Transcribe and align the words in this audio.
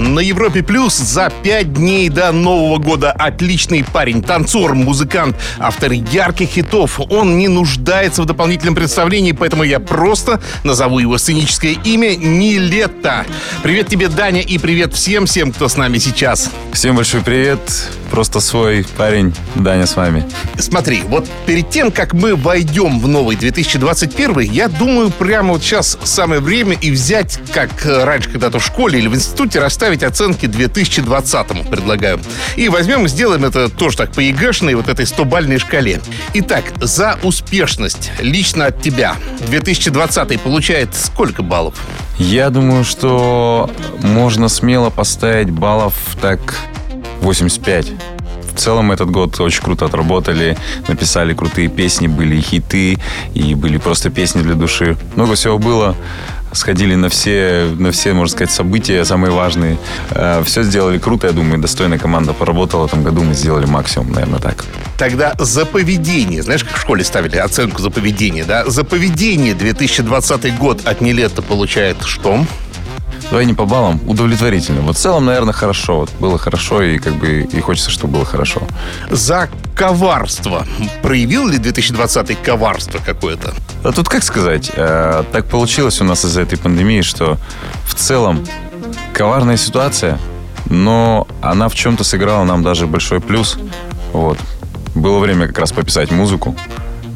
На 0.00 0.20
Европе 0.20 0.62
Плюс 0.62 0.96
за 0.96 1.30
пять 1.42 1.74
дней 1.74 2.08
до 2.08 2.32
Нового 2.32 2.78
года 2.78 3.12
отличный 3.12 3.84
парень, 3.84 4.22
танцор, 4.22 4.74
музыкант, 4.74 5.36
автор 5.58 5.92
ярких 5.92 6.48
хитов. 6.48 6.98
Он 7.10 7.36
не 7.36 7.48
нуждается 7.48 8.22
в 8.22 8.24
дополнительном 8.24 8.74
представлении, 8.74 9.32
поэтому 9.32 9.62
я 9.62 9.78
просто 9.78 10.40
назову 10.64 11.00
его 11.00 11.18
сценическое 11.18 11.76
имя 11.84 12.16
Нилетто. 12.16 13.26
Привет 13.62 13.88
тебе, 13.88 14.08
Даня, 14.08 14.40
и 14.40 14.56
привет 14.56 14.94
всем, 14.94 15.26
всем, 15.26 15.52
кто 15.52 15.68
с 15.68 15.76
нами 15.76 15.98
сейчас. 15.98 16.50
Всем 16.72 16.96
большой 16.96 17.20
привет. 17.20 17.60
Просто 18.10 18.40
свой 18.40 18.84
парень 18.96 19.34
Даня 19.54 19.86
с 19.86 19.94
вами. 19.96 20.24
Смотри, 20.58 21.02
вот 21.06 21.28
перед 21.46 21.70
тем, 21.70 21.92
как 21.92 22.12
мы 22.12 22.34
войдем 22.34 22.98
в 22.98 23.06
новый 23.06 23.36
2021, 23.36 24.40
я 24.40 24.66
думаю, 24.66 25.10
прямо 25.10 25.52
вот 25.52 25.62
сейчас 25.62 25.96
самое 26.02 26.40
время 26.40 26.76
и 26.80 26.90
взять, 26.90 27.38
как 27.52 27.86
э, 27.86 28.02
раньше 28.02 28.30
когда-то 28.30 28.58
в 28.58 28.64
школе 28.64 28.98
или 28.98 29.06
в 29.06 29.14
институте, 29.14 29.60
расставить 29.60 29.89
оценки 29.98 30.46
2020 30.46 31.68
предлагаю. 31.70 32.20
И 32.56 32.68
возьмем 32.68 33.06
и 33.06 33.08
сделаем 33.08 33.44
это 33.44 33.68
тоже 33.68 33.96
так 33.96 34.12
по 34.12 34.20
ЕГЭшной, 34.20 34.74
вот 34.74 34.88
этой 34.88 35.04
100-бальной 35.04 35.58
шкале. 35.58 36.00
Итак, 36.34 36.64
за 36.80 37.18
успешность 37.22 38.10
лично 38.20 38.66
от 38.66 38.80
тебя 38.80 39.16
2020 39.48 40.40
получает 40.40 40.94
сколько 40.94 41.42
баллов? 41.42 41.74
Я 42.18 42.50
думаю, 42.50 42.84
что 42.84 43.70
можно 44.02 44.48
смело 44.48 44.90
поставить 44.90 45.50
баллов 45.50 45.94
так 46.20 46.56
85. 47.22 47.86
В 48.52 48.58
целом 48.58 48.92
этот 48.92 49.10
год 49.10 49.38
очень 49.40 49.62
круто 49.62 49.86
отработали, 49.86 50.58
написали 50.88 51.34
крутые 51.34 51.68
песни, 51.68 52.08
были 52.08 52.40
хиты, 52.40 52.98
и 53.32 53.54
были 53.54 53.78
просто 53.78 54.10
песни 54.10 54.42
для 54.42 54.54
души. 54.54 54.96
Много 55.14 55.34
всего 55.34 55.58
было. 55.58 55.96
Сходили 56.52 56.96
на 56.96 57.08
все, 57.08 57.68
на 57.78 57.92
все, 57.92 58.12
можно 58.12 58.32
сказать, 58.32 58.52
события 58.52 59.04
самые 59.04 59.30
важные. 59.30 59.78
Э, 60.10 60.42
Все 60.44 60.62
сделали 60.62 60.98
круто, 60.98 61.28
я 61.28 61.32
думаю, 61.32 61.60
достойная 61.60 61.98
команда 61.98 62.32
поработала 62.32 62.86
в 62.86 62.86
этом 62.88 63.04
году, 63.04 63.22
мы 63.22 63.34
сделали 63.34 63.66
максимум, 63.66 64.12
наверное, 64.12 64.40
так. 64.40 64.64
Тогда 64.98 65.34
за 65.38 65.64
поведение. 65.64 66.42
Знаешь, 66.42 66.64
как 66.64 66.76
в 66.76 66.80
школе 66.80 67.04
ставили 67.04 67.36
оценку 67.36 67.80
за 67.80 67.90
поведение, 67.90 68.44
да? 68.44 68.68
За 68.68 68.84
поведение 68.84 69.54
2020 69.54 70.58
год 70.58 70.86
от 70.86 71.00
Нелета 71.00 71.40
получает 71.40 71.96
что? 72.04 72.44
Давай 73.30 73.46
не 73.46 73.54
по 73.54 73.64
баллам, 73.64 74.00
удовлетворительно. 74.08 74.80
Вот 74.80 74.96
в 74.96 74.98
целом, 74.98 75.24
наверное, 75.24 75.52
хорошо. 75.54 76.00
Вот 76.00 76.10
было 76.18 76.36
хорошо, 76.36 76.82
и 76.82 76.98
как 76.98 77.14
бы 77.14 77.48
и 77.52 77.60
хочется, 77.60 77.90
чтобы 77.90 78.14
было 78.14 78.24
хорошо. 78.24 78.62
За 79.08 79.48
коварство. 79.76 80.66
Проявил 81.00 81.46
ли 81.46 81.58
2020 81.58 82.42
коварство 82.42 82.98
какое-то? 82.98 83.54
А 83.84 83.92
тут 83.92 84.08
как 84.08 84.24
сказать, 84.24 84.72
э, 84.74 85.22
так 85.30 85.46
получилось 85.46 86.00
у 86.00 86.04
нас 86.04 86.24
из-за 86.24 86.42
этой 86.42 86.58
пандемии, 86.58 87.02
что 87.02 87.38
в 87.86 87.94
целом 87.94 88.44
коварная 89.12 89.56
ситуация, 89.56 90.18
но 90.66 91.28
она 91.40 91.68
в 91.68 91.74
чем-то 91.74 92.02
сыграла 92.02 92.44
нам 92.44 92.64
даже 92.64 92.88
большой 92.88 93.20
плюс. 93.20 93.56
Вот. 94.12 94.38
Было 94.96 95.20
время 95.20 95.46
как 95.46 95.60
раз 95.60 95.70
пописать 95.70 96.10
музыку, 96.10 96.56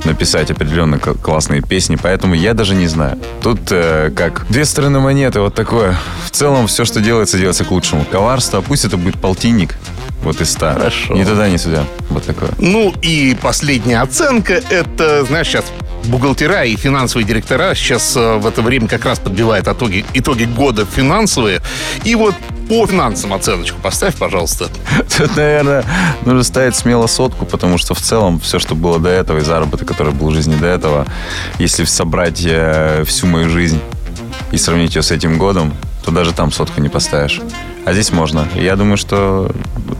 написать 0.05 0.51
определенно 0.51 0.99
классные 0.99 1.63
песни, 1.63 1.97
поэтому 2.01 2.35
я 2.35 2.55
даже 2.55 2.75
не 2.75 2.87
знаю. 2.87 3.19
Тут 3.43 3.61
э, 3.71 4.11
как 4.15 4.47
две 4.49 4.65
стороны 4.65 5.01
монеты, 5.01 5.41
вот 5.41 5.55
такое. 5.55 5.97
В 6.27 6.31
целом 6.31 6.67
все, 6.67 6.85
что 6.85 7.01
делается, 7.01 7.39
делается 7.39 7.65
к 7.65 7.71
лучшему. 7.71 8.05
Коварство, 8.05 8.61
пусть 8.61 8.85
это 8.85 8.97
будет 8.97 9.21
полтинник, 9.21 9.77
вот 10.23 10.41
из 10.41 10.51
ста. 10.51 10.75
Хорошо. 10.75 11.15
Ни 11.15 11.25
туда, 11.25 11.49
ни 11.49 11.57
сюда. 11.57 11.85
Вот 12.11 12.25
такое. 12.25 12.51
Ну 12.59 12.93
и 13.03 13.37
последняя 13.41 14.01
оценка, 14.01 14.55
это, 14.71 15.25
знаешь, 15.25 15.49
сейчас 15.49 15.65
бухгалтера 16.07 16.65
и 16.65 16.77
финансовые 16.77 17.27
директора 17.27 17.75
сейчас 17.75 18.17
э, 18.17 18.37
в 18.37 18.47
это 18.47 18.63
время 18.63 18.89
как 18.89 19.05
раз 19.05 19.19
подбивают 19.19 19.69
итоги, 19.69 20.05
итоги 20.15 20.45
года 20.45 20.87
финансовые. 20.87 21.61
И 22.05 22.15
вот 22.15 22.35
по 22.69 22.87
финансам 22.87 23.33
оценочку 23.33 23.81
поставь, 23.81 24.17
пожалуйста. 24.17 24.69
Тут, 25.17 25.37
наверное, 25.37 25.85
нужно 26.25 26.43
ставить 26.43 26.75
смело 26.77 27.07
сотку, 27.07 27.47
потому 27.47 27.79
что 27.79 27.95
в 27.95 28.01
целом 28.01 28.41
все, 28.41 28.59
что 28.59 28.75
было 28.75 28.99
до 28.99 29.09
этого, 29.09 29.39
и 29.39 29.41
заработок, 29.43 29.87
который 29.89 30.13
был 30.13 30.31
в 30.31 30.35
жизни 30.35 30.57
до 30.57 30.67
этого, 30.67 31.07
если 31.59 31.85
собрать 31.85 32.43
э, 32.45 33.05
всю 33.07 33.27
мою 33.27 33.49
жизнь 33.49 33.81
и 34.53 34.57
сравнить 34.57 34.95
ее 34.95 35.03
с 35.03 35.11
этим 35.11 35.39
годом, 35.39 35.75
то 36.05 36.11
даже 36.11 36.33
там 36.33 36.53
сотку 36.53 36.81
не 36.81 36.89
поставишь. 36.89 37.41
А 37.87 37.93
здесь 37.93 38.13
можно. 38.13 38.47
Я 38.55 38.77
думаю, 38.77 38.97
что 38.97 39.51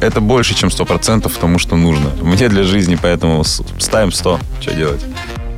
это 0.01 0.21
больше, 0.21 0.55
чем 0.55 0.69
100% 0.69 1.31
тому, 1.41 1.59
что 1.59 1.77
нужно. 1.77 2.11
Мне 2.23 2.49
для 2.49 2.63
жизни, 2.65 2.99
поэтому 3.01 3.45
ставим 3.45 4.13
100. 4.13 4.41
Что 4.61 4.75
делать? 4.75 5.01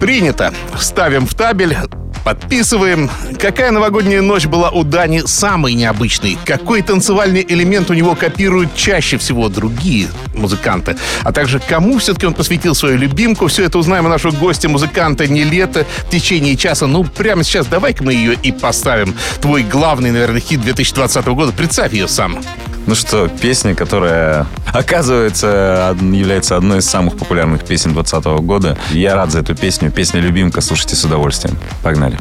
Принято. 0.01 0.53
Ставим 0.79 1.27
в 1.27 1.35
табель. 1.35 1.77
Подписываем. 2.27 3.09
Какая 3.39 3.71
новогодняя 3.71 4.21
ночь 4.21 4.47
была 4.47 4.71
у 4.71 4.83
Дани 4.83 5.23
самой 5.27 5.75
необычной? 5.75 6.37
Какой 6.45 6.83
танцевальный 6.83 7.47
элемент 7.49 7.89
у 7.89 7.95
него 7.95 8.17
копируют 8.17 8.75
чаще 8.75 9.17
всего 9.17 9.49
другие 9.49 10.09
музыканты? 10.35 10.97
А 11.23 11.31
также 11.31 11.61
кому 11.61 11.99
все-таки 12.01 12.27
он 12.27 12.35
посвятил 12.35 12.75
свою 12.75 12.99
любимку? 12.99 13.47
Все 13.47 13.63
это 13.63 13.79
узнаем 13.79 14.07
у 14.07 14.09
нашего 14.09 14.33
гостя, 14.33 14.69
музыканта 14.69 15.29
Нелета 15.29 15.87
в 15.99 16.11
течение 16.11 16.57
часа. 16.57 16.89
Ну, 16.89 17.05
прямо 17.05 17.45
сейчас 17.45 17.69
давай-ка 17.69 18.03
мы 18.03 18.13
ее 18.13 18.35
и 18.35 18.51
поставим. 18.51 19.15
Твой 19.41 19.63
главный, 19.63 20.11
наверное, 20.11 20.41
хит 20.41 20.61
2020 20.63 21.27
года. 21.27 21.53
Представь 21.53 21.93
ее 21.93 22.09
сам. 22.09 22.41
Ну 22.87 22.95
что, 22.95 23.27
песня, 23.29 23.75
которая, 23.75 24.47
оказывается, 24.73 25.97
является 26.01 26.57
одной 26.57 26.79
из 26.79 26.89
самых 26.89 27.17
популярных 27.17 27.65
песен 27.65 27.93
2020 27.93 28.25
года. 28.47 28.79
Я 28.93 29.17
рад 29.17 29.33
за 29.33 29.41
эту 29.41 29.57
песню. 29.57 29.91
Песня 29.91 30.21
«Любимка». 30.21 30.61
Слушайте 30.61 30.95
с 30.95 31.05
удовольствием. 31.05 31.59
Погнали. 31.83 32.17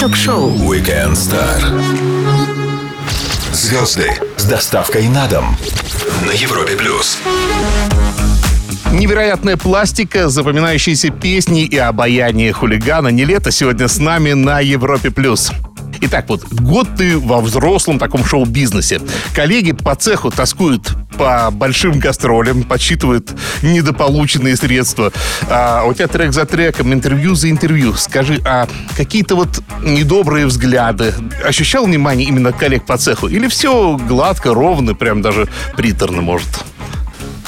Ток-шоу 0.00 0.50
Weekend 0.50 1.12
Star. 1.12 1.62
Звезды 3.52 4.10
с 4.36 4.44
доставкой 4.44 5.08
на 5.08 5.26
дом 5.28 5.56
на 6.26 6.32
Европе 6.32 6.76
плюс. 6.76 7.18
Невероятная 8.92 9.56
пластика, 9.56 10.28
запоминающиеся 10.28 11.10
песни 11.10 11.64
и 11.64 11.76
обаяние 11.76 12.52
хулигана. 12.52 13.08
Не 13.08 13.24
лето 13.24 13.52
сегодня 13.52 13.86
с 13.86 13.98
нами 13.98 14.32
на 14.32 14.60
Европе+. 14.60 15.10
плюс. 15.10 15.52
Итак, 16.00 16.26
вот 16.28 16.44
год 16.44 16.88
ты 16.96 17.18
во 17.18 17.40
взрослом 17.40 17.98
таком 17.98 18.24
шоу-бизнесе. 18.24 19.00
Коллеги 19.34 19.72
по 19.72 19.94
цеху 19.94 20.30
тоскуют 20.30 20.92
по 21.16 21.50
большим 21.50 21.98
гастролям, 21.98 22.62
подсчитывают 22.62 23.30
недополученные 23.62 24.56
средства. 24.56 25.12
А 25.48 25.84
у 25.84 25.94
тебя 25.94 26.08
трек 26.08 26.32
за 26.32 26.44
треком, 26.44 26.92
интервью 26.92 27.34
за 27.34 27.50
интервью. 27.50 27.94
Скажи, 27.94 28.40
а 28.44 28.68
какие-то 28.96 29.34
вот 29.34 29.62
недобрые 29.82 30.46
взгляды 30.46 31.14
ощущал 31.44 31.86
внимание 31.86 32.28
именно 32.28 32.52
коллег 32.52 32.84
по 32.84 32.98
цеху? 32.98 33.28
Или 33.28 33.48
все 33.48 33.96
гладко, 33.96 34.52
ровно, 34.54 34.94
прям 34.94 35.22
даже 35.22 35.48
приторно, 35.76 36.22
может? 36.22 36.48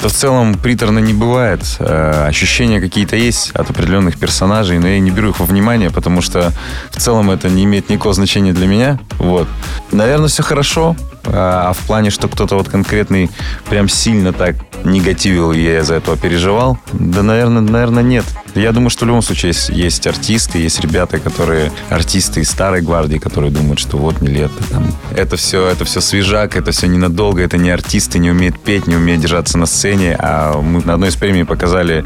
Да 0.01 0.07
в 0.07 0.13
целом 0.13 0.53
приторно 0.57 0.99
не 0.99 1.13
бывает. 1.13 1.61
Э, 1.79 2.25
Ощущения 2.27 2.79
какие-то 2.79 3.15
есть 3.17 3.51
от 3.51 3.69
определенных 3.69 4.17
персонажей, 4.17 4.79
но 4.79 4.87
я 4.87 4.99
не 4.99 5.11
беру 5.11 5.29
их 5.31 5.39
во 5.39 5.45
внимание, 5.45 5.89
потому 5.89 6.21
что 6.21 6.53
в 6.89 6.97
целом 6.97 7.29
это 7.31 7.49
не 7.49 7.65
имеет 7.65 7.89
никакого 7.89 8.13
значения 8.13 8.53
для 8.53 8.67
меня. 8.67 8.99
Вот. 9.17 9.47
Наверное, 9.91 10.29
все 10.29 10.41
хорошо. 10.43 10.95
А 11.31 11.73
в 11.73 11.79
плане, 11.85 12.09
что 12.09 12.27
кто-то 12.27 12.55
вот 12.55 12.69
конкретный 12.69 13.29
прям 13.69 13.87
сильно 13.89 14.33
так 14.33 14.55
негативил, 14.83 15.51
и 15.51 15.61
я 15.61 15.79
из-за 15.79 15.95
этого 15.95 16.17
переживал, 16.17 16.77
да, 16.93 17.23
наверное, 17.23 17.61
наверное, 17.61 18.03
нет. 18.03 18.25
Я 18.55 18.71
думаю, 18.71 18.89
что 18.89 19.05
в 19.05 19.07
любом 19.07 19.21
случае 19.21 19.49
есть, 19.49 19.69
есть 19.69 20.07
артисты, 20.07 20.57
есть 20.57 20.79
ребята, 20.79 21.19
которые 21.19 21.71
артисты 21.89 22.41
из 22.41 22.49
старой 22.49 22.81
гвардии, 22.81 23.17
которые 23.17 23.51
думают, 23.51 23.79
что 23.79 23.97
вот 23.97 24.21
не 24.21 24.27
лето, 24.27 24.63
там, 24.71 24.87
это 25.15 25.37
все, 25.37 25.67
это 25.67 25.85
все 25.85 26.01
свежак, 26.01 26.55
это 26.55 26.71
все 26.71 26.87
ненадолго, 26.87 27.41
это 27.41 27.57
не 27.57 27.69
артисты, 27.69 28.19
не 28.19 28.31
умеют 28.31 28.59
петь, 28.59 28.87
не 28.87 28.95
умеют 28.95 29.21
держаться 29.21 29.57
на 29.57 29.65
сцене, 29.65 30.15
а 30.19 30.59
мы 30.61 30.81
на 30.83 30.95
одной 30.95 31.09
из 31.09 31.15
премий 31.15 31.45
показали 31.45 32.05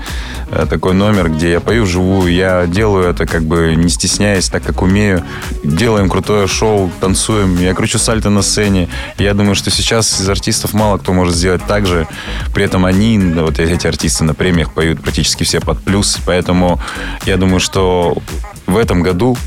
э, 0.52 0.66
такой 0.70 0.94
номер, 0.94 1.30
где 1.30 1.52
я 1.52 1.60
пою 1.60 1.84
вживую, 1.84 2.34
я 2.34 2.66
делаю 2.68 3.10
это 3.10 3.26
как 3.26 3.44
бы 3.44 3.76
не 3.76 3.90
стесняясь, 3.90 4.50
так 4.50 4.64
как 4.64 4.82
умею, 4.82 5.24
делаем 5.64 6.10
крутое 6.10 6.48
шоу, 6.48 6.92
танцуем, 7.00 7.58
я 7.60 7.74
кручу 7.74 8.00
сальто 8.00 8.30
на 8.30 8.42
сцене, 8.42 8.90
я 9.18 9.34
думаю, 9.34 9.56
что 9.56 9.70
сейчас 9.70 10.22
из 10.22 10.30
артистов 10.30 10.74
мало 10.74 10.98
кто 10.98 11.14
может 11.14 11.36
сделать 11.36 11.62
так 11.68 11.86
же, 11.86 12.08
при 12.54 12.64
этом 12.64 12.86
они, 12.86 13.18
вот 13.18 13.60
эти 13.60 13.88
артисты 13.88 14.24
на 14.24 14.34
премиях 14.34 14.74
поют 14.74 15.02
практически 15.02 15.44
все 15.44 15.60
под 15.60 15.82
плюс, 15.84 16.20
поэтому 16.26 16.80
я 17.26 17.38
думаю, 17.38 17.60
что 17.60 18.18
в 18.68 18.78
этом 18.78 19.02
году 19.02 19.38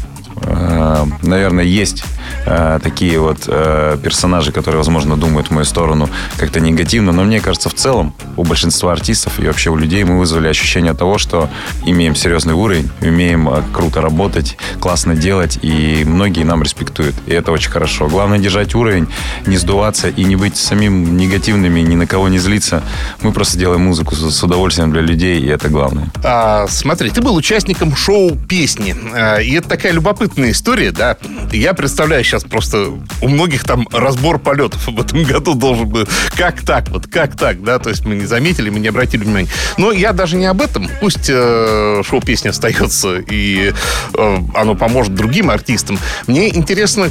э, 0.42 1.04
наверное, 1.22 1.64
есть 1.64 2.04
э, 2.46 2.78
такие 2.82 3.18
вот 3.18 3.44
э, 3.46 3.98
персонажи, 4.02 4.52
которые, 4.52 4.78
возможно, 4.78 5.16
думают 5.16 5.48
в 5.48 5.50
мою 5.50 5.64
сторону 5.64 6.08
как-то 6.38 6.60
негативно. 6.60 7.12
Но 7.12 7.24
мне 7.24 7.40
кажется, 7.40 7.68
в 7.68 7.74
целом 7.74 8.14
у 8.36 8.44
большинства 8.44 8.92
артистов 8.92 9.38
и 9.38 9.46
вообще 9.46 9.70
у 9.70 9.76
людей 9.76 10.04
мы 10.04 10.18
вызвали 10.18 10.48
ощущение 10.48 10.94
того, 10.94 11.18
что 11.18 11.50
имеем 11.84 12.14
серьезный 12.14 12.54
уровень, 12.54 12.90
умеем 13.00 13.48
э, 13.48 13.62
круто 13.72 14.00
работать, 14.00 14.56
классно 14.80 15.14
делать, 15.14 15.58
и 15.62 16.04
многие 16.06 16.44
нам 16.44 16.62
респектуют. 16.62 17.14
И 17.26 17.32
это 17.32 17.52
очень 17.52 17.70
хорошо. 17.70 18.08
Главное 18.08 18.38
держать 18.38 18.74
уровень, 18.74 19.08
не 19.46 19.56
сдуваться 19.56 20.08
и 20.08 20.24
не 20.24 20.36
быть 20.36 20.56
самим 20.56 21.16
негативными, 21.16 21.80
ни 21.80 21.96
на 21.96 22.06
кого 22.06 22.28
не 22.28 22.38
злиться. 22.38 22.82
Мы 23.22 23.32
просто 23.32 23.58
делаем 23.58 23.82
музыку 23.82 24.14
с 24.14 24.42
удовольствием 24.42 24.92
для 24.92 25.02
людей, 25.02 25.40
и 25.40 25.46
это 25.46 25.68
главное. 25.68 26.10
А, 26.22 26.66
смотри, 26.68 27.10
ты 27.10 27.20
был 27.20 27.34
участником 27.34 27.94
шоу 27.96 28.36
«Песни». 28.36 28.94
А, 29.14 29.38
и 29.38 29.52
это 29.52 29.68
такая 29.68 29.92
любопытная 29.92 30.50
история, 30.50 30.92
да. 30.92 31.16
Я 31.52 31.74
представляю 31.74 32.24
сейчас 32.24 32.35
просто 32.44 32.92
у 33.22 33.28
многих 33.28 33.64
там 33.64 33.86
разбор 33.92 34.38
полетов 34.38 34.86
в 34.86 35.00
этом 35.00 35.22
году 35.24 35.54
должен 35.54 35.88
быть. 35.88 36.08
Как 36.36 36.62
так? 36.62 36.88
Вот 36.88 37.06
как 37.06 37.36
так, 37.36 37.62
да? 37.62 37.78
То 37.78 37.90
есть 37.90 38.04
мы 38.04 38.14
не 38.14 38.26
заметили, 38.26 38.70
мы 38.70 38.78
не 38.78 38.88
обратили 38.88 39.24
внимания. 39.24 39.48
Но 39.78 39.92
я 39.92 40.12
даже 40.12 40.36
не 40.36 40.46
об 40.46 40.60
этом. 40.60 40.88
Пусть 41.00 41.28
э, 41.28 42.02
шоу 42.04 42.20
«Песни» 42.20 42.48
остается, 42.48 43.18
и 43.18 43.72
э, 44.14 44.38
оно 44.54 44.74
поможет 44.74 45.14
другим 45.14 45.50
артистам. 45.50 45.98
Мне 46.26 46.54
интересно, 46.54 47.10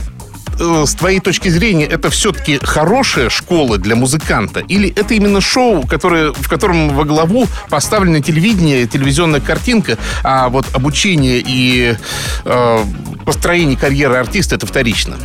Э, 0.60 0.86
с 0.86 0.96
твоей 0.96 1.20
точки 1.20 1.50
зрения, 1.50 1.86
это 1.86 2.10
все-таки 2.10 2.60
хорошая 2.62 3.30
школа 3.30 3.78
для 3.78 3.96
музыканта? 3.96 4.62
Или 4.62 4.90
это 4.90 5.14
именно 5.14 5.42
шоу, 5.42 5.86
которое, 5.86 6.32
в 6.32 6.48
котором 6.48 6.90
во 6.96 7.04
главу 7.04 7.48
поставлено 7.70 8.22
телевидение, 8.22 8.88
телевизионная 8.88 9.42
картинка, 9.42 9.98
а 10.24 10.50
вот 10.50 10.66
обучение 10.74 11.44
и 11.46 11.96
э, 12.46 12.84
построение 13.26 13.78
карьеры 13.78 14.16
артиста 14.16 14.56
это 14.56 14.66
вторично? 14.66 15.18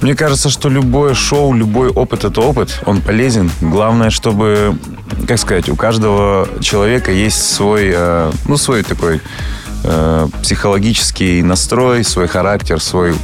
Мне 0.00 0.14
кажется, 0.14 0.50
что 0.50 0.68
любое 0.68 1.14
шоу, 1.14 1.52
любой 1.52 1.88
опыт— 1.88 2.24
это 2.24 2.40
опыт, 2.40 2.80
он 2.86 3.00
полезен. 3.00 3.50
Главное, 3.60 4.10
чтобы, 4.10 4.78
как 5.26 5.38
сказать, 5.38 5.68
у 5.68 5.76
каждого 5.76 6.48
человека 6.60 7.12
есть 7.12 7.54
свой, 7.54 7.92
э, 7.94 8.30
ну, 8.46 8.56
свой 8.56 8.82
такой 8.84 9.20
э, 9.84 10.28
психологический 10.42 11.42
настрой, 11.42 12.04
свой 12.04 12.28
характер, 12.28 12.80
свой 12.80 13.14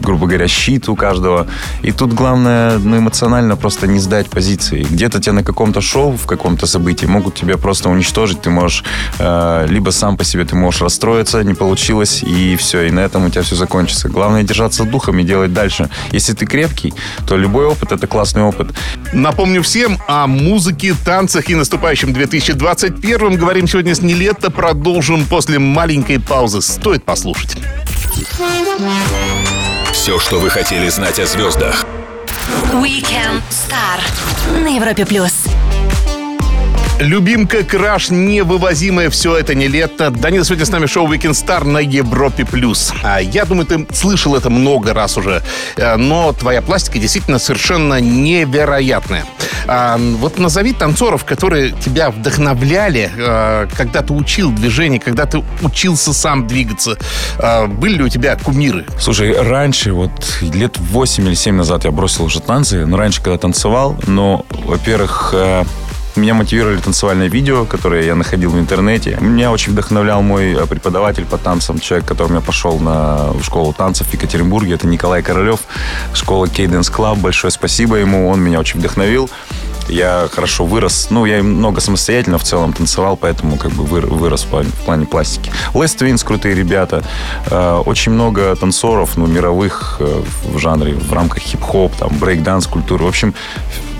грубо 0.00 0.26
говоря, 0.26 0.48
щит 0.48 0.88
у 0.88 0.96
каждого. 0.96 1.46
И 1.82 1.92
тут 1.92 2.12
главное 2.12 2.78
ну, 2.78 2.98
эмоционально 2.98 3.56
просто 3.56 3.86
не 3.86 3.98
сдать 3.98 4.28
позиции. 4.28 4.86
Где-то 4.88 5.20
тебя 5.20 5.32
на 5.32 5.44
каком-то 5.44 5.80
шоу, 5.80 6.12
в 6.12 6.26
каком-то 6.26 6.66
событии 6.66 7.06
могут 7.06 7.34
тебя 7.34 7.56
просто 7.56 7.88
уничтожить. 7.88 8.40
Ты 8.42 8.50
можешь 8.50 8.84
э, 9.18 9.66
либо 9.68 9.90
сам 9.90 10.16
по 10.16 10.24
себе 10.24 10.44
ты 10.44 10.56
можешь 10.56 10.82
расстроиться, 10.82 11.42
не 11.44 11.54
получилось, 11.54 12.22
и 12.22 12.56
все, 12.56 12.82
и 12.82 12.90
на 12.90 13.00
этом 13.00 13.26
у 13.26 13.30
тебя 13.30 13.42
все 13.42 13.56
закончится. 13.56 14.08
Главное 14.08 14.42
держаться 14.42 14.84
духом 14.84 15.18
и 15.18 15.24
делать 15.24 15.52
дальше. 15.52 15.88
Если 16.10 16.34
ты 16.34 16.46
крепкий, 16.46 16.92
то 17.26 17.36
любой 17.36 17.66
опыт 17.66 17.92
это 17.92 18.06
классный 18.06 18.42
опыт. 18.42 18.68
Напомню 19.12 19.62
всем 19.62 19.98
о 20.08 20.26
музыке, 20.26 20.94
танцах 21.04 21.50
и 21.50 21.54
наступающем 21.54 22.12
2021. 22.12 23.36
Говорим 23.36 23.66
сегодня 23.68 23.94
с 23.94 24.02
Нелетто. 24.02 24.50
Продолжим 24.50 25.24
после 25.24 25.58
маленькой 25.58 26.20
паузы. 26.20 26.60
Стоит 26.62 27.04
послушать. 27.04 27.56
Все, 29.92 30.18
что 30.18 30.40
вы 30.40 30.48
хотели 30.50 30.88
знать 30.88 31.20
о 31.20 31.26
звездах. 31.26 31.84
Weekend 32.72 33.42
Star 33.50 34.00
на 34.60 34.74
Европе 34.74 35.04
плюс. 35.04 35.44
Любимка, 37.00 37.64
краш, 37.64 38.10
невывозимое 38.10 39.10
все 39.10 39.36
это 39.36 39.54
не 39.54 39.66
лето. 39.66 40.10
Данил 40.10 40.44
сегодня 40.44 40.66
с 40.66 40.70
нами 40.70 40.86
шоу 40.86 41.12
Weekend 41.12 41.32
Star 41.32 41.64
на 41.64 41.78
Европе+. 41.78 42.44
плюс. 42.44 42.92
А 43.02 43.20
я 43.20 43.44
думаю, 43.44 43.66
ты 43.66 43.86
слышал 43.92 44.36
это 44.36 44.50
много 44.50 44.94
раз 44.94 45.16
уже. 45.16 45.42
Э, 45.76 45.96
но 45.96 46.32
твоя 46.32 46.62
пластика 46.62 46.98
действительно 46.98 47.38
совершенно 47.38 48.00
невероятная. 48.00 49.24
А, 49.66 49.96
вот 49.98 50.38
назови 50.38 50.72
танцоров, 50.72 51.24
которые 51.24 51.72
тебя 51.72 52.10
вдохновляли, 52.10 53.10
э, 53.16 53.68
когда 53.76 54.02
ты 54.02 54.12
учил 54.12 54.52
движение, 54.52 55.00
когда 55.00 55.26
ты 55.26 55.42
учился 55.62 56.12
сам 56.12 56.46
двигаться. 56.46 56.96
А, 57.38 57.66
были 57.66 57.96
ли 57.96 58.04
у 58.04 58.08
тебя 58.08 58.36
кумиры? 58.36 58.86
Слушай, 58.98 59.40
раньше, 59.40 59.92
вот 59.92 60.38
лет 60.40 60.78
8 60.78 61.26
или 61.26 61.34
7 61.34 61.56
назад 61.56 61.84
я 61.84 61.90
бросил 61.90 62.24
уже 62.24 62.40
танцы. 62.40 62.86
Но 62.86 62.96
раньше, 62.96 63.22
когда 63.22 63.38
танцевал, 63.38 63.96
но, 64.06 64.44
во-первых, 64.50 65.30
э, 65.32 65.64
меня 66.16 66.34
мотивировали 66.34 66.78
танцевальные 66.78 67.28
видео, 67.28 67.64
которые 67.64 68.06
я 68.06 68.14
находил 68.14 68.50
в 68.50 68.58
интернете. 68.58 69.18
Меня 69.20 69.50
очень 69.50 69.72
вдохновлял 69.72 70.22
мой 70.22 70.52
э, 70.52 70.66
преподаватель 70.66 71.24
по 71.24 71.38
танцам, 71.38 71.78
человек, 71.78 72.06
который 72.06 72.34
я 72.34 72.40
пошел 72.40 72.78
на 72.78 73.32
школу 73.42 73.72
танцев 73.72 74.08
в 74.08 74.12
Екатеринбурге. 74.12 74.74
Это 74.74 74.86
Николай 74.86 75.22
Королев, 75.22 75.60
школа 76.14 76.46
Cadence 76.46 76.92
Club. 76.92 77.20
Большое 77.20 77.50
спасибо 77.50 77.96
ему, 77.96 78.28
он 78.28 78.40
меня 78.40 78.60
очень 78.60 78.80
вдохновил. 78.80 79.30
Я 79.88 80.28
хорошо 80.32 80.64
вырос. 80.64 81.08
Ну, 81.10 81.24
я 81.24 81.42
много 81.42 81.80
самостоятельно 81.80 82.38
в 82.38 82.44
целом 82.44 82.72
танцевал, 82.72 83.16
поэтому 83.16 83.56
как 83.56 83.72
бы 83.72 83.84
вырос 83.84 84.44
в 84.50 84.84
плане, 84.84 85.06
пластики. 85.06 85.52
Лес 85.74 85.94
Твинс 85.94 86.22
крутые 86.22 86.54
ребята. 86.54 87.02
Э, 87.50 87.82
очень 87.84 88.12
много 88.12 88.54
танцоров, 88.56 89.16
ну, 89.16 89.26
мировых 89.26 89.96
э, 90.00 90.22
в 90.44 90.58
жанре, 90.58 90.94
в 90.94 91.12
рамках 91.12 91.42
хип-хоп, 91.42 91.94
там, 91.96 92.10
брейк-данс 92.18 92.68
культуры. 92.68 93.04
В 93.04 93.08
общем, 93.08 93.34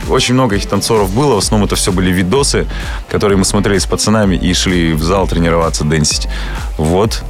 очень 0.08 0.34
много 0.34 0.56
их 0.56 0.66
танцоров 0.66 1.12
было. 1.14 1.34
В 1.34 1.38
основном 1.38 1.66
это 1.66 1.76
все 1.76 1.93
были 1.93 2.10
видосы, 2.10 2.66
которые 3.10 3.38
мы 3.38 3.44
смотрели 3.44 3.78
с 3.78 3.87
пацанами 3.87 4.37
и 4.37 4.52
шли 4.54 4.93
в 4.93 5.02
зал 5.02 5.26
тренироваться, 5.26 5.84
дэнсить. 5.84 6.28
Вот. 6.78 7.22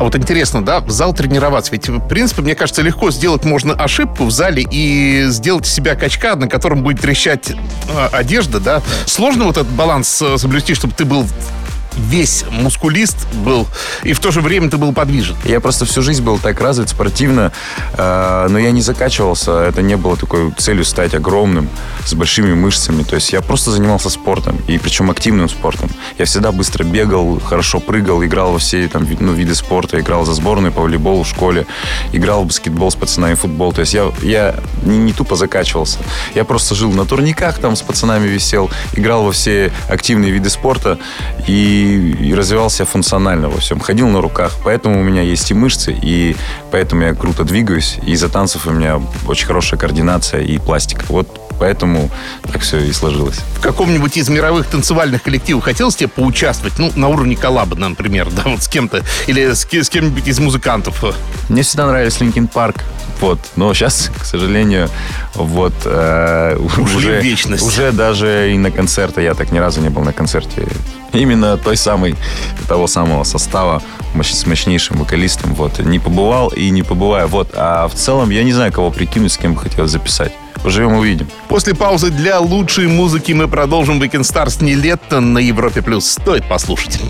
А 0.00 0.04
вот 0.04 0.16
интересно, 0.16 0.64
да, 0.64 0.80
в 0.80 0.90
зал 0.90 1.12
тренироваться. 1.12 1.72
Ведь, 1.72 1.90
в 1.90 2.08
принципе, 2.08 2.40
мне 2.40 2.54
кажется, 2.54 2.80
легко 2.80 3.10
сделать 3.10 3.44
можно 3.44 3.74
ошибку 3.74 4.24
в 4.24 4.30
зале 4.30 4.66
и 4.70 5.26
сделать 5.28 5.66
себя 5.66 5.94
качка, 5.94 6.36
на 6.36 6.48
котором 6.48 6.82
будет 6.82 7.02
трещать 7.02 7.50
э, 7.50 8.06
одежда, 8.10 8.60
да. 8.60 8.82
Сложно 9.04 9.44
вот 9.44 9.58
этот 9.58 9.68
баланс 9.72 10.22
э, 10.22 10.38
соблюсти, 10.38 10.72
чтобы 10.72 10.94
ты 10.94 11.04
был 11.04 11.26
весь 11.96 12.44
мускулист 12.50 13.26
был, 13.44 13.66
и 14.02 14.12
в 14.12 14.20
то 14.20 14.30
же 14.30 14.40
время 14.40 14.70
ты 14.70 14.76
был 14.76 14.92
подвижен. 14.92 15.36
Я 15.44 15.60
просто 15.60 15.84
всю 15.84 16.02
жизнь 16.02 16.22
был 16.22 16.38
так 16.38 16.60
развит 16.60 16.88
спортивно, 16.88 17.52
э, 17.94 18.46
но 18.48 18.58
я 18.58 18.70
не 18.70 18.82
закачивался. 18.82 19.52
Это 19.62 19.82
не 19.82 19.96
было 19.96 20.16
такой 20.16 20.52
целью 20.52 20.84
стать 20.84 21.14
огромным, 21.14 21.68
с 22.04 22.14
большими 22.14 22.54
мышцами. 22.54 23.02
То 23.02 23.16
есть 23.16 23.32
я 23.32 23.40
просто 23.40 23.70
занимался 23.70 24.10
спортом, 24.10 24.58
и 24.66 24.78
причем 24.78 25.10
активным 25.10 25.48
спортом. 25.48 25.90
Я 26.18 26.24
всегда 26.24 26.52
быстро 26.52 26.84
бегал, 26.84 27.40
хорошо 27.40 27.80
прыгал, 27.80 28.24
играл 28.24 28.52
во 28.52 28.58
все 28.58 28.88
там, 28.88 29.06
ну, 29.20 29.32
виды 29.32 29.54
спорта, 29.54 30.00
играл 30.00 30.24
за 30.24 30.34
сборную 30.34 30.72
по 30.72 30.82
волейболу 30.82 31.22
в 31.22 31.28
школе, 31.28 31.66
играл 32.12 32.44
в 32.44 32.46
баскетбол 32.46 32.90
с 32.90 32.94
пацанами, 32.94 33.34
футбол. 33.34 33.72
То 33.72 33.80
есть 33.80 33.94
я, 33.94 34.10
я 34.22 34.56
не, 34.82 34.98
не 34.98 35.12
тупо 35.12 35.36
закачивался. 35.36 35.98
Я 36.34 36.44
просто 36.44 36.74
жил 36.74 36.92
на 36.92 37.04
турниках, 37.04 37.58
там 37.58 37.76
с 37.76 37.82
пацанами 37.82 38.28
висел, 38.28 38.70
играл 38.94 39.24
во 39.24 39.32
все 39.32 39.72
активные 39.88 40.30
виды 40.30 40.50
спорта, 40.50 40.98
и 41.46 41.79
и, 41.80 42.34
развивался 42.34 42.84
функционально 42.84 43.48
во 43.48 43.58
всем. 43.58 43.80
Ходил 43.80 44.08
на 44.08 44.20
руках, 44.20 44.52
поэтому 44.64 45.00
у 45.00 45.02
меня 45.02 45.22
есть 45.22 45.50
и 45.50 45.54
мышцы, 45.54 45.96
и 46.00 46.36
поэтому 46.70 47.02
я 47.02 47.14
круто 47.14 47.44
двигаюсь. 47.44 47.98
И 48.06 48.12
из-за 48.12 48.28
танцев 48.28 48.66
у 48.66 48.70
меня 48.70 49.00
очень 49.26 49.46
хорошая 49.46 49.78
координация 49.78 50.42
и 50.42 50.58
пластика. 50.58 51.04
Вот 51.08 51.40
поэтому 51.58 52.10
так 52.50 52.62
все 52.62 52.78
и 52.78 52.92
сложилось. 52.92 53.38
В 53.56 53.60
каком-нибудь 53.60 54.16
из 54.16 54.28
мировых 54.28 54.66
танцевальных 54.66 55.22
коллективов 55.22 55.64
хотелось 55.64 55.96
тебе 55.96 56.08
поучаствовать? 56.08 56.78
Ну, 56.78 56.90
на 56.96 57.08
уровне 57.08 57.36
коллаба, 57.36 57.76
например, 57.76 58.28
да, 58.36 58.44
вот 58.46 58.62
с 58.62 58.68
кем-то. 58.68 59.02
Или 59.26 59.52
с, 59.52 59.66
с 59.70 59.88
кем-нибудь 59.88 60.26
из 60.26 60.38
музыкантов? 60.40 61.04
Мне 61.48 61.62
всегда 61.62 61.86
нравились 61.86 62.20
Linkin 62.20 62.48
Park. 62.48 62.76
Вот. 63.20 63.38
Но 63.56 63.72
сейчас, 63.74 64.10
к 64.18 64.24
сожалению, 64.24 64.88
вот 65.34 65.74
э, 65.84 66.56
уже, 66.56 67.22
уже 67.60 67.92
даже 67.92 68.52
и 68.52 68.58
на 68.58 68.70
концерты 68.70 69.22
я 69.22 69.34
так 69.34 69.52
ни 69.52 69.58
разу 69.58 69.80
не 69.80 69.90
был 69.90 70.02
на 70.02 70.12
концерте 70.12 70.66
именно 71.12 71.56
той 71.56 71.76
самой, 71.76 72.14
того 72.68 72.86
самого 72.86 73.24
состава 73.24 73.82
с 74.14 74.46
мощнейшим 74.46 74.98
вокалистом. 74.98 75.54
Вот. 75.54 75.78
Не 75.78 75.98
побывал 75.98 76.48
и 76.48 76.70
не 76.70 76.82
побываю. 76.82 77.28
Вот. 77.28 77.50
А 77.54 77.88
в 77.88 77.94
целом 77.94 78.30
я 78.30 78.42
не 78.42 78.52
знаю, 78.52 78.72
кого 78.72 78.90
прикинуть, 78.90 79.32
с 79.32 79.36
кем 79.36 79.54
бы 79.54 79.60
хотелось 79.60 79.90
записать. 79.90 80.32
Поживем, 80.62 80.92
увидим. 80.92 81.28
После 81.48 81.74
паузы 81.74 82.10
для 82.10 82.38
лучшей 82.38 82.86
музыки 82.86 83.32
мы 83.32 83.48
продолжим 83.48 84.00
Weekend 84.00 84.22
Stars 84.22 84.62
не 84.62 84.74
лето 84.74 85.20
на 85.20 85.38
Европе+. 85.38 85.80
плюс. 85.82 86.10
Стоит 86.10 86.46
послушать. 86.48 87.00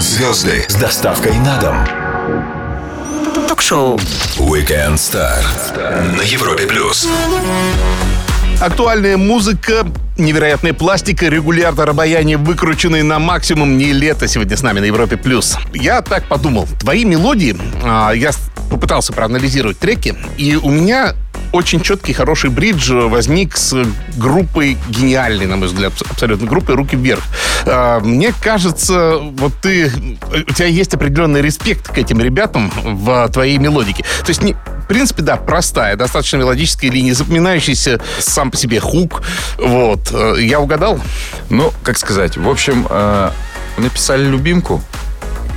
Звезды 0.00 0.64
с 0.68 0.74
доставкой 0.74 1.38
на 1.38 1.60
дом. 1.60 2.01
Ток-шоу 3.72 3.96
Weekend 4.36 4.96
Star 4.96 5.42
на 6.14 6.20
Европе+. 6.20 6.66
плюс. 6.66 7.08
Актуальная 8.60 9.16
музыка, 9.16 9.86
невероятная 10.18 10.74
пластика, 10.74 11.28
регулятор 11.28 11.88
обаяния, 11.88 12.36
выкрученный 12.36 13.02
на 13.02 13.18
максимум. 13.18 13.78
Не 13.78 13.94
лето 13.94 14.28
сегодня 14.28 14.58
с 14.58 14.62
нами 14.62 14.80
на 14.80 14.84
Европе+. 14.84 15.16
плюс. 15.16 15.56
Я 15.72 16.02
так 16.02 16.28
подумал. 16.28 16.68
Твои 16.80 17.06
мелодии, 17.06 17.56
а, 17.82 18.10
я 18.12 18.32
попытался 18.68 19.14
проанализировать 19.14 19.78
треки, 19.78 20.14
и 20.36 20.56
у 20.56 20.68
меня 20.68 21.14
очень 21.52 21.80
четкий, 21.80 22.12
хороший 22.12 22.50
бридж 22.50 22.92
возник 22.92 23.56
с 23.56 23.74
группой 24.16 24.78
гениальной, 24.88 25.46
на 25.46 25.56
мой 25.56 25.68
взгляд, 25.68 25.92
абсолютно 26.10 26.46
группой 26.46 26.74
«Руки 26.74 26.96
вверх». 26.96 27.22
А, 27.66 28.00
мне 28.00 28.32
кажется, 28.42 29.18
вот 29.18 29.52
ты, 29.60 29.92
у 30.32 30.52
тебя 30.52 30.66
есть 30.66 30.94
определенный 30.94 31.42
респект 31.42 31.88
к 31.88 31.98
этим 31.98 32.20
ребятам 32.20 32.72
в 32.82 33.28
твоей 33.28 33.58
мелодике. 33.58 34.02
То 34.02 34.30
есть, 34.30 34.42
не, 34.42 34.54
в 34.54 34.86
принципе, 34.88 35.22
да, 35.22 35.36
простая, 35.36 35.96
достаточно 35.96 36.38
мелодическая 36.38 36.90
линия, 36.90 37.14
запоминающийся 37.14 38.00
сам 38.18 38.50
по 38.50 38.56
себе 38.56 38.80
хук. 38.80 39.22
Вот. 39.58 40.10
Э, 40.12 40.36
я 40.38 40.60
угадал? 40.60 41.00
Ну, 41.50 41.72
как 41.82 41.98
сказать, 41.98 42.36
в 42.36 42.48
общем, 42.48 42.86
э, 42.88 43.30
написали 43.76 44.24
любимку, 44.24 44.82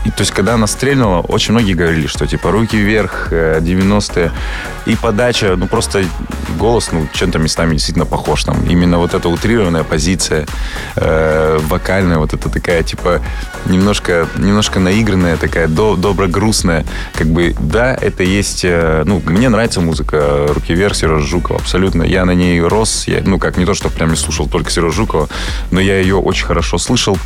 и, 0.06 0.12
то 0.12 0.22
есть, 0.22 0.32
когда 0.32 0.54
она 0.54 0.68
стрельнула, 0.68 1.22
очень 1.22 1.54
многие 1.54 1.74
говорили, 1.74 2.06
что, 2.06 2.28
типа, 2.28 2.52
руки 2.52 2.78
вверх, 2.78 3.32
90-е. 3.32 4.26
Э, 4.28 4.30
и 4.86 4.96
подача, 4.96 5.56
ну, 5.58 5.68
просто 5.68 6.04
голос, 6.60 6.92
ну, 6.92 7.08
чем-то 7.12 7.40
местами 7.40 7.74
действительно 7.74 8.06
похож. 8.06 8.44
Там 8.44 8.64
именно 8.70 9.00
вот 9.00 9.16
эта 9.16 9.28
утрированная 9.30 9.84
позиция, 9.84 10.46
э, 10.96 11.58
вокальная, 11.64 12.20
вот 12.20 12.36
эта 12.36 12.50
такая, 12.50 12.84
типа, 12.84 13.20
немножко, 13.66 14.28
немножко 14.38 14.80
наигранная, 14.80 15.38
такая 15.38 15.68
до, 15.68 15.96
добро-грустная. 15.96 16.86
Как 17.14 17.28
бы, 17.28 17.56
да, 17.60 17.96
это 17.96 18.22
есть... 18.22 18.64
Э, 18.64 19.02
ну, 19.06 19.22
мне 19.26 19.50
нравится 19.50 19.82
музыка 19.82 20.46
«Руки 20.50 20.76
вверх» 20.76 20.96
Сережа 20.96 21.26
Жукова, 21.26 21.60
абсолютно. 21.60 22.04
Я 22.04 22.26
на 22.26 22.36
ней 22.36 22.62
рос. 22.62 23.08
Я, 23.08 23.24
ну, 23.26 23.40
как, 23.40 23.58
не 23.58 23.66
то, 23.66 23.74
что 23.74 23.90
прям 23.90 24.12
не 24.12 24.18
слушал 24.18 24.48
только 24.48 24.70
Сережа 24.70 24.96
Жукова, 24.96 25.30
но 25.72 25.80
я 25.80 26.00
ее 26.00 26.18
очень 26.18 26.46
хорошо 26.46 26.78
слышал, 26.78 27.18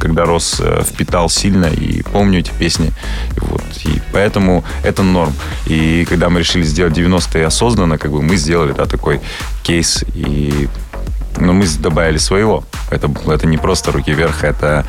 когда 0.00 0.24
рос, 0.24 0.62
э, 0.64 0.82
впитал 0.82 1.28
сильно 1.28 1.66
и 1.66 2.02
помню 2.02 2.21
помню 2.22 2.38
эти 2.38 2.52
песни. 2.52 2.92
Вот. 3.36 3.64
И 3.84 4.00
поэтому 4.12 4.62
это 4.84 5.02
норм. 5.02 5.34
И 5.66 6.06
когда 6.08 6.28
мы 6.28 6.38
решили 6.38 6.62
сделать 6.62 6.96
90-е 6.96 7.44
осознанно, 7.44 7.98
как 7.98 8.12
бы 8.12 8.22
мы 8.22 8.36
сделали 8.36 8.72
да, 8.72 8.86
такой 8.86 9.20
кейс. 9.64 10.04
И 10.14 10.68
но 11.38 11.52
мы 11.52 11.66
добавили 11.80 12.18
своего. 12.18 12.62
Это, 12.90 13.10
это 13.26 13.46
не 13.48 13.56
просто 13.56 13.90
руки 13.90 14.12
вверх, 14.12 14.44
это, 14.44 14.84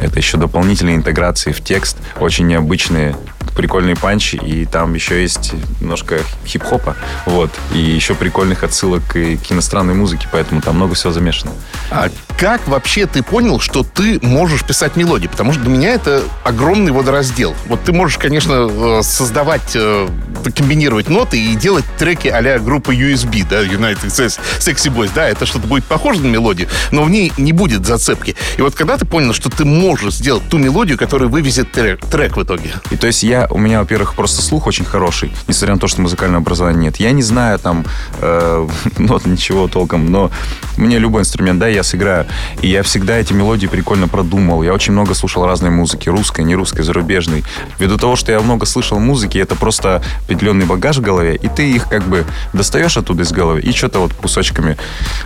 это 0.00 0.18
еще 0.18 0.36
дополнительные 0.36 0.94
интеграции 0.94 1.50
в 1.50 1.64
текст, 1.64 1.96
очень 2.20 2.46
необычные 2.46 3.16
прикольные 3.58 3.96
панчи, 3.96 4.36
и 4.36 4.64
там 4.66 4.94
еще 4.94 5.20
есть 5.20 5.52
немножко 5.80 6.20
хип-хопа, 6.46 6.94
вот, 7.26 7.50
и 7.74 7.80
еще 7.80 8.14
прикольных 8.14 8.62
отсылок 8.62 9.02
к, 9.08 9.14
к 9.14 9.50
иностранной 9.52 9.94
музыке, 9.94 10.28
поэтому 10.30 10.62
там 10.62 10.76
много 10.76 10.94
всего 10.94 11.12
замешано. 11.12 11.50
А 11.90 12.08
как 12.38 12.68
вообще 12.68 13.06
ты 13.06 13.20
понял, 13.24 13.58
что 13.58 13.82
ты 13.82 14.20
можешь 14.22 14.62
писать 14.62 14.94
мелодии? 14.94 15.26
Потому 15.26 15.52
что 15.52 15.62
для 15.62 15.70
меня 15.72 15.92
это 15.92 16.22
огромный 16.44 16.92
водораздел. 16.92 17.56
Вот 17.66 17.82
ты 17.82 17.92
можешь, 17.92 18.16
конечно, 18.16 18.68
э, 18.70 19.00
создавать, 19.02 19.72
э, 19.74 20.08
комбинировать 20.56 21.08
ноты 21.08 21.42
и 21.42 21.56
делать 21.56 21.84
треки 21.98 22.28
а 22.28 22.58
группы 22.60 22.94
USB, 22.94 23.44
да, 23.48 23.64
United 23.64 24.06
Sexy 24.06 24.94
Boys, 24.94 25.10
да, 25.12 25.28
это 25.28 25.46
что-то 25.46 25.66
будет 25.66 25.84
похоже 25.84 26.20
на 26.20 26.28
мелодию, 26.28 26.68
но 26.92 27.02
в 27.02 27.10
ней 27.10 27.32
не 27.38 27.52
будет 27.52 27.84
зацепки. 27.84 28.36
И 28.56 28.62
вот 28.62 28.76
когда 28.76 28.96
ты 28.96 29.04
понял, 29.04 29.32
что 29.32 29.50
ты 29.50 29.64
можешь 29.64 30.14
сделать 30.14 30.44
ту 30.48 30.58
мелодию, 30.58 30.96
которая 30.96 31.28
вывезет 31.28 31.72
трек, 31.72 32.06
трек 32.06 32.36
в 32.36 32.42
итоге? 32.44 32.70
И 32.92 32.96
то 32.96 33.08
есть 33.08 33.24
я 33.24 33.47
у 33.50 33.58
меня, 33.58 33.80
во-первых, 33.80 34.14
просто 34.14 34.42
слух 34.42 34.66
очень 34.66 34.84
хороший, 34.84 35.32
несмотря 35.46 35.74
на 35.74 35.80
то, 35.80 35.88
что 35.88 36.00
музыкального 36.00 36.42
образования 36.42 36.78
нет. 36.78 36.96
Я 36.96 37.12
не 37.12 37.22
знаю 37.22 37.58
там 37.58 37.84
э, 38.20 38.68
нот, 38.98 39.26
ничего 39.26 39.68
толком, 39.68 40.10
но 40.10 40.30
мне 40.76 40.98
любой 40.98 41.22
инструмент, 41.22 41.58
да, 41.58 41.68
я 41.68 41.82
сыграю. 41.82 42.26
И 42.62 42.68
я 42.68 42.82
всегда 42.82 43.18
эти 43.18 43.32
мелодии 43.32 43.66
прикольно 43.66 44.08
продумал. 44.08 44.62
Я 44.62 44.72
очень 44.72 44.92
много 44.92 45.14
слушал 45.14 45.46
разной 45.46 45.70
музыки, 45.70 46.08
русской, 46.08 46.42
не 46.42 46.54
русской, 46.54 46.82
зарубежной. 46.82 47.44
Ввиду 47.78 47.96
того, 47.96 48.16
что 48.16 48.32
я 48.32 48.40
много 48.40 48.66
слышал 48.66 48.98
музыки, 48.98 49.38
это 49.38 49.54
просто 49.54 50.02
определенный 50.24 50.66
багаж 50.66 50.98
в 50.98 51.02
голове, 51.02 51.36
и 51.36 51.48
ты 51.48 51.70
их 51.70 51.88
как 51.88 52.04
бы 52.04 52.24
достаешь 52.52 52.96
оттуда 52.96 53.22
из 53.22 53.32
головы 53.32 53.60
и 53.60 53.72
что-то 53.72 54.00
вот 54.00 54.12
кусочками. 54.12 54.76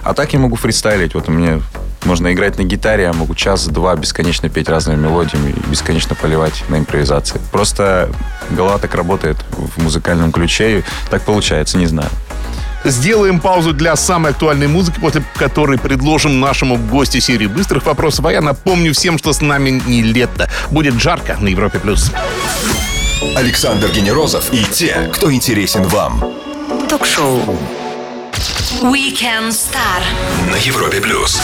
А 0.03 0.15
так 0.15 0.33
я 0.33 0.39
могу 0.39 0.57
фристайлить. 0.57 1.15
Вот 1.15 1.29
у 1.29 1.33
меня 1.33 1.61
можно 2.05 2.33
играть 2.33 2.59
на 2.59 2.63
гитаре, 2.63 3.05
я 3.05 3.13
могу 3.13 3.35
час-два 3.35 3.95
бесконечно 3.97 4.49
петь 4.49 4.69
разными 4.69 5.01
мелодиями 5.01 5.51
и 5.51 5.71
бесконечно 5.71 6.15
поливать 6.15 6.65
на 6.69 6.79
импровизации. 6.79 7.41
Просто 7.51 8.11
голова 8.51 8.79
так 8.79 8.95
работает 8.95 9.37
в 9.53 9.83
музыкальном 9.83 10.33
ключе, 10.33 10.79
и 10.79 10.85
так 11.11 11.23
получается, 11.23 11.79
не 11.79 11.87
знаю. 11.87 12.11
Сделаем 12.85 13.39
паузу 13.39 13.73
для 13.73 13.95
самой 13.95 14.33
актуальной 14.33 14.67
музыки, 14.67 14.99
после 14.99 15.23
которой 15.37 15.79
предложим 15.79 16.41
нашему 16.41 16.77
гостю 16.77 17.21
серии 17.21 17.47
быстрых 17.47 17.87
вопросов. 17.87 18.27
А 18.27 18.33
я 18.33 18.41
напомню 18.41 18.93
всем, 18.93 19.19
что 19.19 19.33
с 19.33 19.41
нами 19.41 19.81
не 19.87 20.03
лето. 20.03 20.51
Будет 20.71 21.01
жарко 21.01 21.37
на 21.39 21.49
Европе+. 21.49 21.79
плюс. 21.79 22.11
Александр 23.37 23.89
Генерозов 23.89 24.53
и 24.53 24.65
те, 24.65 25.11
кто 25.13 25.33
интересен 25.33 25.85
вам. 25.85 26.25
Ток-шоу 26.89 27.57
Weekend 28.83 29.51
Star 29.51 30.03
на 30.51 30.57
Европе+. 30.57 31.01
плюс. 31.01 31.41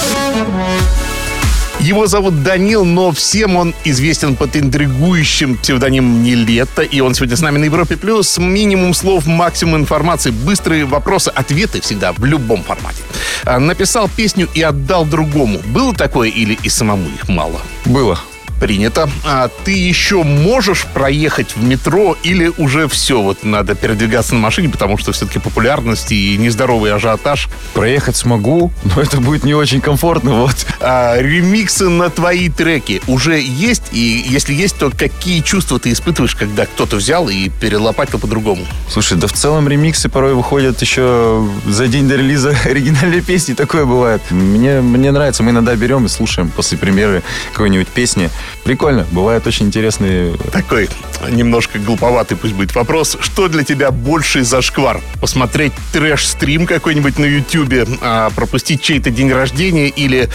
Его 1.80 2.06
зовут 2.06 2.42
Данил, 2.42 2.84
но 2.84 3.12
всем 3.12 3.56
он 3.56 3.74
известен 3.84 4.34
под 4.34 4.56
интригующим 4.56 5.56
псевдонимом 5.56 6.22
Нелетто. 6.22 6.82
И 6.82 7.00
он 7.00 7.14
сегодня 7.14 7.36
с 7.36 7.40
нами 7.40 7.58
на 7.58 7.64
Европе+. 7.64 7.96
плюс. 7.96 8.38
Минимум 8.38 8.94
слов, 8.94 9.26
максимум 9.26 9.82
информации, 9.82 10.30
быстрые 10.30 10.84
вопросы, 10.86 11.28
ответы 11.28 11.80
всегда 11.80 12.12
в 12.12 12.24
любом 12.24 12.64
формате. 12.64 13.02
А, 13.44 13.58
написал 13.58 14.08
песню 14.08 14.48
и 14.54 14.62
отдал 14.62 15.04
другому. 15.04 15.60
Было 15.66 15.94
такое 15.94 16.30
или 16.30 16.58
и 16.62 16.68
самому 16.68 17.08
их 17.08 17.28
мало? 17.28 17.60
Было 17.84 18.18
принято. 18.58 19.08
А 19.24 19.48
ты 19.64 19.72
еще 19.72 20.22
можешь 20.22 20.86
проехать 20.86 21.56
в 21.56 21.62
метро 21.62 22.16
или 22.22 22.50
уже 22.58 22.88
все, 22.88 23.20
вот 23.22 23.44
надо 23.44 23.74
передвигаться 23.74 24.34
на 24.34 24.40
машине, 24.40 24.68
потому 24.68 24.98
что 24.98 25.12
все-таки 25.12 25.38
популярность 25.38 26.12
и 26.12 26.36
нездоровый 26.36 26.92
ажиотаж? 26.92 27.48
Проехать 27.74 28.16
смогу, 28.16 28.72
но 28.84 29.00
это 29.00 29.18
будет 29.18 29.44
не 29.44 29.54
очень 29.54 29.80
комфортно, 29.80 30.32
вот. 30.32 30.66
А, 30.80 31.16
ремиксы 31.20 31.88
на 31.88 32.10
твои 32.10 32.48
треки 32.48 33.00
уже 33.06 33.40
есть? 33.40 33.84
И 33.92 34.24
если 34.28 34.54
есть, 34.54 34.78
то 34.78 34.90
какие 34.90 35.40
чувства 35.40 35.78
ты 35.78 35.92
испытываешь, 35.92 36.34
когда 36.34 36.66
кто-то 36.66 36.96
взял 36.96 37.28
и 37.28 37.48
перелопатил 37.48 38.18
по-другому? 38.18 38.66
Слушай, 38.88 39.18
да 39.18 39.26
в 39.26 39.32
целом 39.32 39.68
ремиксы 39.68 40.08
порой 40.08 40.34
выходят 40.34 40.80
еще 40.80 41.46
за 41.66 41.86
день 41.88 42.08
до 42.08 42.16
релиза 42.16 42.56
оригинальной 42.64 43.20
песни, 43.20 43.54
такое 43.54 43.84
бывает. 43.84 44.22
Мне, 44.30 44.80
мне 44.80 45.10
нравится, 45.12 45.42
мы 45.42 45.50
иногда 45.50 45.74
берем 45.76 46.06
и 46.06 46.08
слушаем 46.08 46.50
после 46.50 46.78
премьеры 46.78 47.22
какой-нибудь 47.52 47.88
песни. 47.88 48.30
Прикольно, 48.64 49.06
бывают 49.12 49.46
очень 49.46 49.66
интересные... 49.66 50.36
Такой 50.52 50.88
немножко 51.30 51.78
глуповатый 51.78 52.36
пусть 52.36 52.54
будет 52.54 52.74
вопрос. 52.74 53.16
Что 53.20 53.48
для 53.48 53.64
тебя 53.64 53.90
больший 53.90 54.42
зашквар? 54.42 55.00
Посмотреть 55.20 55.72
трэш-стрим 55.92 56.66
какой-нибудь 56.66 57.18
на 57.18 57.24
Ютьюбе, 57.24 57.86
а 58.00 58.30
пропустить 58.30 58.82
чей-то 58.82 59.10
день 59.10 59.32
рождения 59.32 59.88
или 59.88 60.28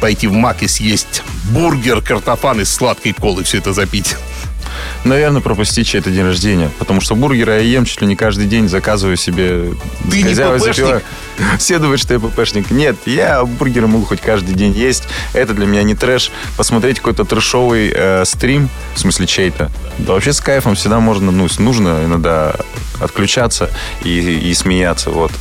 пойти 0.00 0.26
в 0.26 0.32
Мак 0.32 0.62
и 0.62 0.68
съесть 0.68 1.22
бургер, 1.50 2.00
картофан 2.00 2.60
из 2.60 2.72
сладкой 2.72 3.12
колы, 3.12 3.44
все 3.44 3.58
это 3.58 3.72
запить? 3.72 4.16
Наверное, 5.04 5.40
пропустить 5.40 5.86
чей-то 5.86 6.10
день 6.10 6.24
рождения. 6.24 6.70
Потому 6.78 7.00
что 7.00 7.14
бургеры 7.14 7.52
я 7.52 7.58
ем 7.58 7.84
чуть 7.84 8.00
ли 8.00 8.06
не 8.06 8.16
каждый 8.16 8.46
день, 8.46 8.68
заказываю 8.68 9.16
себе... 9.16 9.72
Ты 10.10 10.22
не 10.22 10.34
ППшник? 10.34 11.02
Все 11.58 11.78
думают, 11.78 12.00
что 12.00 12.14
я 12.14 12.20
ППшник. 12.20 12.70
Нет, 12.70 12.96
я 13.06 13.44
бургеры 13.44 13.86
могу 13.86 14.04
хоть 14.04 14.20
каждый 14.20 14.54
день 14.54 14.72
есть. 14.72 15.04
Это 15.32 15.54
для 15.54 15.66
меня 15.66 15.82
не 15.82 15.94
трэш. 15.94 16.30
Посмотреть 16.56 16.98
какой-то 16.98 17.24
трэшовый 17.24 17.92
э, 17.94 18.24
стрим, 18.24 18.68
в 18.94 19.00
смысле 19.00 19.26
чей-то. 19.26 19.70
Да 19.98 20.12
вообще 20.12 20.32
с 20.32 20.40
кайфом 20.40 20.74
всегда 20.74 21.00
можно, 21.00 21.30
ну, 21.30 21.48
нужно 21.58 22.04
иногда 22.04 22.54
отключаться 23.00 23.70
и, 24.02 24.18
и 24.18 24.54
смеяться, 24.54 25.10
вот. 25.10 25.32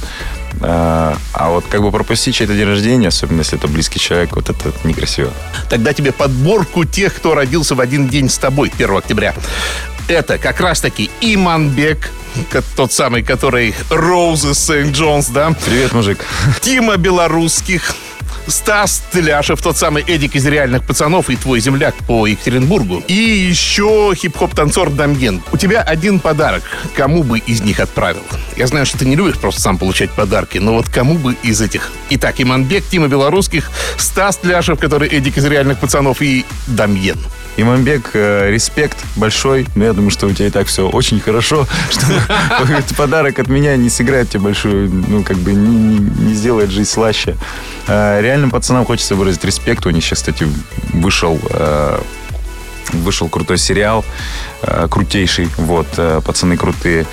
А, 0.62 1.18
а 1.34 1.50
вот 1.50 1.66
как 1.70 1.82
бы 1.82 1.92
пропустить 1.92 2.36
чей-то 2.36 2.54
день 2.54 2.66
рождения, 2.66 3.08
особенно 3.08 3.40
если 3.40 3.58
это 3.58 3.68
близкий 3.68 4.00
человек, 4.00 4.36
вот 4.36 4.50
это 4.50 4.72
некрасиво. 4.84 5.32
Тогда 5.70 5.94
тебе 5.94 6.12
подборку 6.12 6.86
тех, 6.86 7.16
кто 7.16 7.36
родился 7.36 7.76
в 7.76 7.80
один 7.80 8.08
день 8.08 8.30
с 8.30 8.38
тобой, 8.38 8.72
1 8.74 8.98
октября. 8.98 9.34
Это 10.08 10.38
как 10.38 10.62
раз-таки 10.62 11.12
Иманбек, 11.22 12.12
тот 12.76 12.94
самый, 12.94 13.24
который 13.24 13.76
Роузы 13.90 14.54
Сент 14.54 14.96
Джонс, 14.96 15.28
да? 15.28 15.54
Привет, 15.66 15.94
мужик. 15.94 16.26
Тима 16.62 16.98
Белорусских, 16.98 17.94
Стас 18.48 19.04
Теляшев, 19.12 19.62
тот 19.62 19.78
самый 19.78 20.04
Эдик 20.04 20.36
из 20.36 20.46
«Реальных 20.46 20.86
пацанов» 20.86 21.30
и 21.30 21.36
твой 21.36 21.60
земляк 21.60 21.96
по 22.08 22.26
Екатеринбургу. 22.28 23.04
И 23.08 23.14
еще 23.14 24.14
хип-хоп-танцор 24.16 24.90
Дамьен. 24.90 25.44
У 25.52 25.58
тебя 25.58 25.82
один 25.82 26.20
подарок. 26.20 26.64
Кому 26.96 27.24
бы 27.24 27.40
из 27.40 27.62
них 27.62 27.80
отправил? 27.80 28.24
Я 28.56 28.68
знаю, 28.68 28.86
что 28.86 28.98
ты 28.98 29.06
не 29.06 29.16
любишь 29.16 29.38
просто 29.38 29.62
сам 29.62 29.78
получать 29.78 30.12
подарки, 30.12 30.58
но 30.58 30.74
вот 30.74 30.90
кому 30.90 31.18
бы 31.18 31.36
из 31.44 31.62
этих? 31.62 31.92
Итак, 32.10 32.36
Иманбек, 32.40 32.86
Тима 32.88 33.08
Белорусских, 33.08 33.70
Стас 33.98 34.38
Теляшев, 34.38 34.80
который 34.80 35.10
Эдик 35.10 35.38
из 35.38 35.46
«Реальных 35.46 35.80
пацанов» 35.80 36.22
и 36.22 36.46
Дамьен. 36.68 37.18
Имамбек, 37.58 38.12
э, 38.14 38.52
респект 38.52 38.98
большой. 39.16 39.66
Но 39.74 39.84
я 39.84 39.94
думаю, 39.94 40.12
что 40.12 40.28
у 40.28 40.32
тебя 40.32 40.48
и 40.48 40.52
так 40.52 40.68
все 40.68 40.88
очень 40.88 41.20
хорошо. 41.20 41.68
Что 41.90 42.96
подарок 42.96 43.40
от 43.40 43.48
меня 43.48 43.76
не 43.76 43.90
сыграет 43.90 44.30
тебе 44.30 44.42
большую, 44.42 44.90
ну, 44.90 45.24
как 45.24 45.38
бы 45.38 45.54
не, 45.54 45.98
не 45.98 46.34
сделает 46.36 46.70
жизнь 46.70 46.90
слаще. 46.90 47.36
Э, 47.88 48.22
реальным 48.38 48.52
пацанам 48.52 48.86
хочется 48.86 49.16
выразить 49.16 49.44
респект. 49.44 49.86
У 49.86 49.90
них 49.90 50.04
сейчас, 50.04 50.20
кстати, 50.20 50.48
вышел 50.94 51.40
э, 51.50 52.00
вышел 52.94 53.28
крутой 53.28 53.58
сериал, 53.58 54.06
крутейший. 54.90 55.50
Вот, 55.58 55.88
пацаны 56.24 56.56
крутые. 56.56 57.06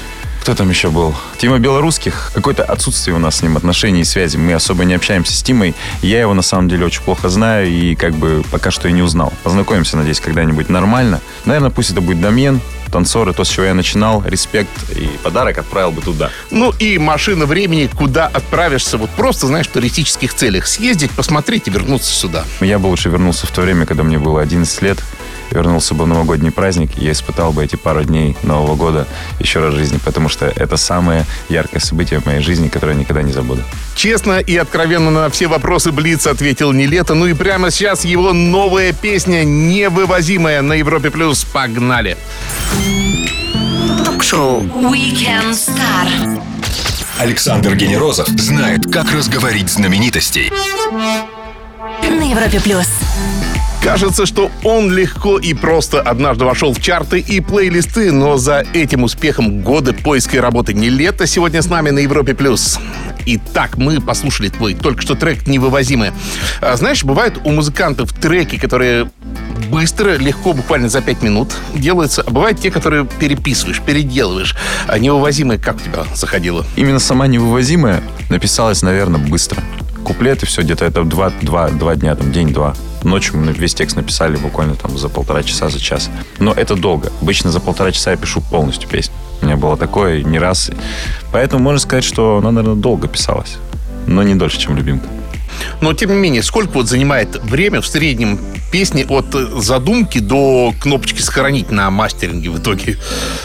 Кто 0.43 0.55
там 0.55 0.69
еще 0.69 0.91
был? 0.91 1.15
Тима 1.39 1.59
Белорусских. 1.59 2.31
Какое-то 2.35 2.65
отсутствие 2.65 3.17
у 3.17 3.19
нас 3.19 3.37
с 3.37 3.43
ним 3.43 3.57
отношений 3.57 4.03
и 4.03 4.05
связи. 4.05 4.37
Мы 4.37 4.53
особо 4.53 4.85
не 4.85 4.93
общаемся 4.93 5.33
с 5.33 5.43
Тимой. 5.43 5.75
Я 6.03 6.21
его 6.21 6.35
на 6.35 6.43
самом 6.43 6.69
деле 6.69 6.85
очень 6.85 7.03
плохо 7.03 7.31
знаю 7.31 7.69
и 7.69 7.95
как 7.95 8.15
бы 8.15 8.45
пока 8.51 8.71
что 8.71 8.87
и 8.87 8.93
не 8.93 9.01
узнал. 9.01 9.33
Познакомимся, 9.43 9.97
надеюсь, 9.97 10.21
когда-нибудь 10.21 10.69
нормально. 10.69 11.21
Наверное, 11.47 11.71
пусть 11.71 11.93
это 11.93 12.03
будет 12.03 12.21
Дамьен, 12.21 12.61
танцоры, 12.95 13.33
то, 13.33 13.43
с 13.43 13.49
чего 13.49 13.67
я 13.67 13.75
начинал, 13.75 14.23
респект 14.25 14.71
и 14.97 15.09
подарок 15.25 15.59
отправил 15.59 15.91
бы 15.91 16.01
туда. 16.01 16.31
Ну 16.53 16.73
и 16.79 16.97
машина 16.97 17.45
времени, 17.45 17.91
куда 17.93 18.29
отправишься, 18.29 18.99
вот 18.99 19.11
просто, 19.11 19.49
знаешь, 19.49 19.67
в 19.67 19.73
туристических 19.73 20.33
целях. 20.33 20.69
Съездить, 20.69 21.11
посмотреть 21.11 21.67
и 21.67 21.73
вернуться 21.73 22.15
сюда. 22.15 22.45
Я 22.61 22.79
бы 22.79 22.87
лучше 22.87 23.09
вернулся 23.09 23.49
в 23.49 23.51
то 23.51 23.63
время, 23.63 23.85
когда 23.85 24.05
мне 24.05 24.21
было 24.21 24.41
11 24.41 24.83
лет, 24.83 24.99
вернулся 25.51 25.95
бы 25.95 26.05
в 26.05 26.07
новогодний 26.07 26.51
праздник, 26.51 26.91
и 26.97 27.05
я 27.05 27.13
испытал 27.13 27.53
бы 27.53 27.65
эти 27.65 27.77
пару 27.77 28.05
дней 28.05 28.37
Нового 28.43 28.77
года 28.77 29.07
еще 29.39 29.61
раз 29.61 29.75
в 29.75 29.77
жизни, 29.77 29.99
потому 30.05 30.29
что 30.29 30.47
это 30.47 30.77
самое 30.77 31.25
яркое 31.49 31.81
событие 31.81 32.21
в 32.21 32.27
моей 32.27 32.41
жизни, 32.41 32.69
которое 32.69 32.93
я 32.93 32.99
никогда 32.99 33.23
не 33.23 33.33
забуду. 33.33 33.63
Честно 33.95 34.39
и 34.39 34.57
откровенно 34.57 35.11
на 35.11 35.31
все 35.31 35.47
вопросы 35.47 35.93
Блиц 35.93 36.27
ответил 36.27 36.73
не 36.73 36.87
лето. 36.87 37.15
Ну 37.15 37.27
и 37.27 37.35
прямо 37.35 37.71
сейчас 37.71 38.05
его 38.05 38.33
новая 38.33 38.93
песня 38.93 39.45
«Невывозимая» 39.45 40.63
на 40.63 40.75
Европе+. 40.75 41.11
плюс. 41.11 41.45
Погнали! 41.45 42.17
Ток-шоу 44.05 44.63
Weekend 44.63 45.53
Star. 45.53 46.41
Александр 47.19 47.77
Генерозов 47.77 48.29
знает, 48.29 48.91
как 48.93 49.13
разговорить 49.13 49.71
знаменитостей. 49.71 50.51
На 52.03 52.31
Европе 52.31 52.61
плюс. 52.61 52.89
Кажется, 53.85 54.25
что 54.25 54.51
он 54.63 54.91
легко 54.91 55.39
и 55.39 55.53
просто 55.53 56.01
однажды 56.01 56.47
вошел 56.47 56.73
в 56.73 56.81
чарты 56.81 57.21
и 57.21 57.41
плейлисты, 57.41 58.13
но 58.13 58.39
за 58.39 58.65
этим 58.73 59.03
успехом 59.03 59.61
годы 59.61 59.93
поиска 59.93 60.39
и 60.39 60.41
работы 60.41 60.73
не 60.73 60.89
лето 60.89 61.27
сегодня 61.27 61.61
с 61.61 61.67
нами 61.67 61.91
на 61.91 61.99
Европе+. 61.99 62.35
плюс. 62.35 62.79
Итак, 63.27 63.77
мы 63.77 64.01
послушали 64.01 64.49
твой 64.49 64.73
только 64.73 65.03
что 65.03 65.17
трек 65.17 65.47
«Невывозимый». 65.47 66.13
А, 66.63 66.77
знаешь, 66.77 67.05
бывают 67.05 67.39
у 67.45 67.53
музыкантов 67.53 68.11
треки, 68.15 68.57
которые 68.57 69.11
быстро, 69.71 70.17
легко, 70.17 70.55
буквально 70.55 70.89
за 70.89 71.03
пять 71.03 71.23
минут 71.23 71.53
делаются, 71.75 72.23
а 72.23 72.31
бывают 72.31 72.59
те, 72.61 72.71
которые 72.71 73.05
переписываешь, 73.05 73.83
переделываешь. 73.83 74.57
А 74.89 74.99
«Невывозимый» 74.99 75.59
как 75.59 75.77
у 75.77 75.81
тебя 75.81 76.05
заходило? 76.15 76.65
Именно 76.77 77.01
сама 77.01 77.27
невывозимая 77.27 78.03
написалась, 78.31 78.81
наверное, 78.81 79.21
быстро. 79.21 79.63
Куплеты, 80.05 80.47
все 80.47 80.63
где-то 80.63 80.87
это 80.87 81.05
два, 81.05 81.31
два, 81.43 81.69
два 81.69 81.95
дня, 81.97 82.15
там 82.15 82.33
день-два. 82.33 82.75
Ночью 83.05 83.39
мы 83.39 83.53
весь 83.53 83.75
текст 83.75 83.97
написали 83.97 84.37
буквально 84.37 84.75
там 84.75 84.97
за 84.99 85.09
полтора 85.09 85.43
часа, 85.43 85.69
за 85.69 85.79
час. 85.81 86.11
Но 86.39 86.53
это 86.53 86.75
долго. 86.75 87.13
Обычно 87.21 87.53
за 87.53 87.61
полтора 87.61 87.93
часа 87.93 88.11
я 88.11 88.17
пишу 88.17 88.41
полностью 88.41 88.89
песню. 88.89 89.15
У 89.43 89.45
меня 89.45 89.57
было 89.57 89.77
такое 89.77 90.23
не 90.23 90.39
раз. 90.39 90.71
Поэтому 91.31 91.63
можно 91.63 91.79
сказать, 91.79 92.05
что 92.05 92.39
она, 92.39 92.51
наверное, 92.51 92.81
долго 92.81 93.07
писалась. 93.07 93.59
Но 94.07 94.23
не 94.23 94.35
дольше, 94.35 94.59
чем 94.59 94.77
любимка. 94.77 95.07
Но, 95.81 95.93
тем 95.93 96.11
не 96.11 96.17
менее, 96.17 96.43
сколько 96.43 96.73
вот 96.73 96.89
занимает 96.89 97.43
время 97.45 97.81
в 97.81 97.87
среднем 97.87 98.39
песни 98.73 99.07
от 99.09 99.27
задумки 99.63 100.19
до 100.19 100.75
кнопочки 100.81 101.21
«Сохранить» 101.21 101.71
на 101.71 101.91
мастеринге 101.91 102.51
в 102.51 102.59
итоге? 102.59 102.99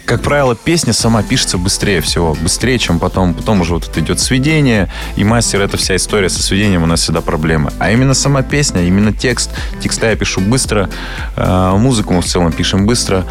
Как 0.06 0.22
правило, 0.22 0.56
песня 0.56 0.94
сама 0.94 1.22
пишется 1.24 1.58
быстрее 1.58 2.02
всего. 2.02 2.36
Быстрее, 2.42 2.80
чем 2.80 3.00
потом. 3.00 3.34
Потом 3.34 3.62
уже 3.62 3.74
вот 3.74 3.96
идет 3.98 4.20
сведение. 4.20 4.92
И 5.16 5.24
мастер, 5.24 5.62
это 5.62 5.78
вся 5.78 5.96
история 5.96 6.30
со 6.30 6.42
сведением 6.42 6.84
у 6.84 6.86
нас 6.88 7.02
всегда 7.02 7.22
проблема. 7.22 7.72
А 7.80 7.92
именно 7.92 8.14
сама 8.14 8.42
песня, 8.42 8.82
именно 8.82 9.14
текст. 9.14 9.52
Текста 9.82 10.10
я 10.10 10.16
пишу 10.16 10.42
быстро. 10.42 10.90
Э, 11.36 11.76
музыку 11.78 12.14
мы 12.14 12.22
в 12.22 12.26
целом 12.26 12.52
пишем 12.52 12.86
быстро. 12.86 13.26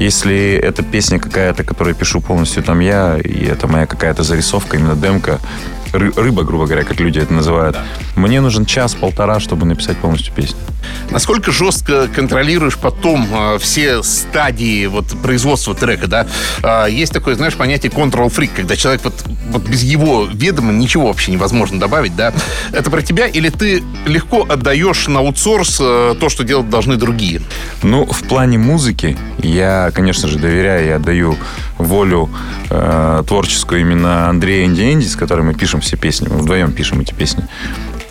Если 0.00 0.54
это 0.54 0.82
песня 0.82 1.18
какая-то, 1.18 1.62
которую 1.62 1.94
пишу 1.94 2.22
полностью 2.22 2.62
там 2.62 2.80
я, 2.80 3.18
и 3.18 3.44
это 3.44 3.68
моя 3.68 3.84
какая-то 3.84 4.22
зарисовка, 4.22 4.78
именно 4.78 4.96
демка, 4.96 5.38
рыба, 5.92 6.42
грубо 6.42 6.66
говоря, 6.66 6.84
как 6.84 7.00
люди 7.00 7.18
это 7.18 7.32
называют. 7.32 7.76
Мне 8.16 8.40
нужен 8.40 8.64
час-полтора, 8.64 9.40
чтобы 9.40 9.66
написать 9.66 9.98
полностью 9.98 10.32
песню. 10.34 10.56
Насколько 11.10 11.50
жестко 11.50 12.08
контролируешь 12.08 12.78
потом 12.78 13.26
э, 13.32 13.58
все 13.58 14.02
стадии 14.02 14.86
вот, 14.86 15.06
производства 15.22 15.74
трека, 15.74 16.06
да? 16.06 16.26
Э, 16.62 16.86
есть 16.90 17.12
такое, 17.12 17.34
знаешь, 17.34 17.54
понятие 17.54 17.90
control 17.90 18.28
freak, 18.28 18.50
когда 18.54 18.76
человек 18.76 19.02
вот, 19.04 19.14
вот 19.50 19.62
без 19.62 19.82
его 19.82 20.26
ведома 20.32 20.72
ничего 20.72 21.08
вообще 21.08 21.32
невозможно 21.32 21.80
добавить, 21.80 22.14
да? 22.16 22.32
Это 22.72 22.90
про 22.90 23.02
тебя 23.02 23.26
или 23.26 23.50
ты 23.50 23.82
легко 24.06 24.46
отдаешь 24.48 25.08
на 25.08 25.20
аутсорс 25.20 25.78
э, 25.80 26.14
то, 26.18 26.28
что 26.28 26.44
делать 26.44 26.70
должны 26.70 26.96
другие? 26.96 27.42
Ну, 27.82 28.04
в 28.06 28.22
плане 28.24 28.58
музыки 28.58 29.18
я, 29.38 29.89
конечно 29.92 30.28
же, 30.28 30.38
доверяю 30.38 30.86
и 30.86 30.90
отдаю 30.90 31.36
волю 31.78 32.30
э, 32.70 33.22
творческую 33.26 33.80
именно 33.80 34.28
Андрея 34.28 34.66
Инди 34.66 34.92
Энди, 34.92 35.06
с 35.06 35.16
которым 35.16 35.46
мы 35.46 35.54
пишем 35.54 35.80
все 35.80 35.96
песни. 35.96 36.28
Мы 36.28 36.38
вдвоем 36.38 36.72
пишем 36.72 37.00
эти 37.00 37.12
песни. 37.12 37.44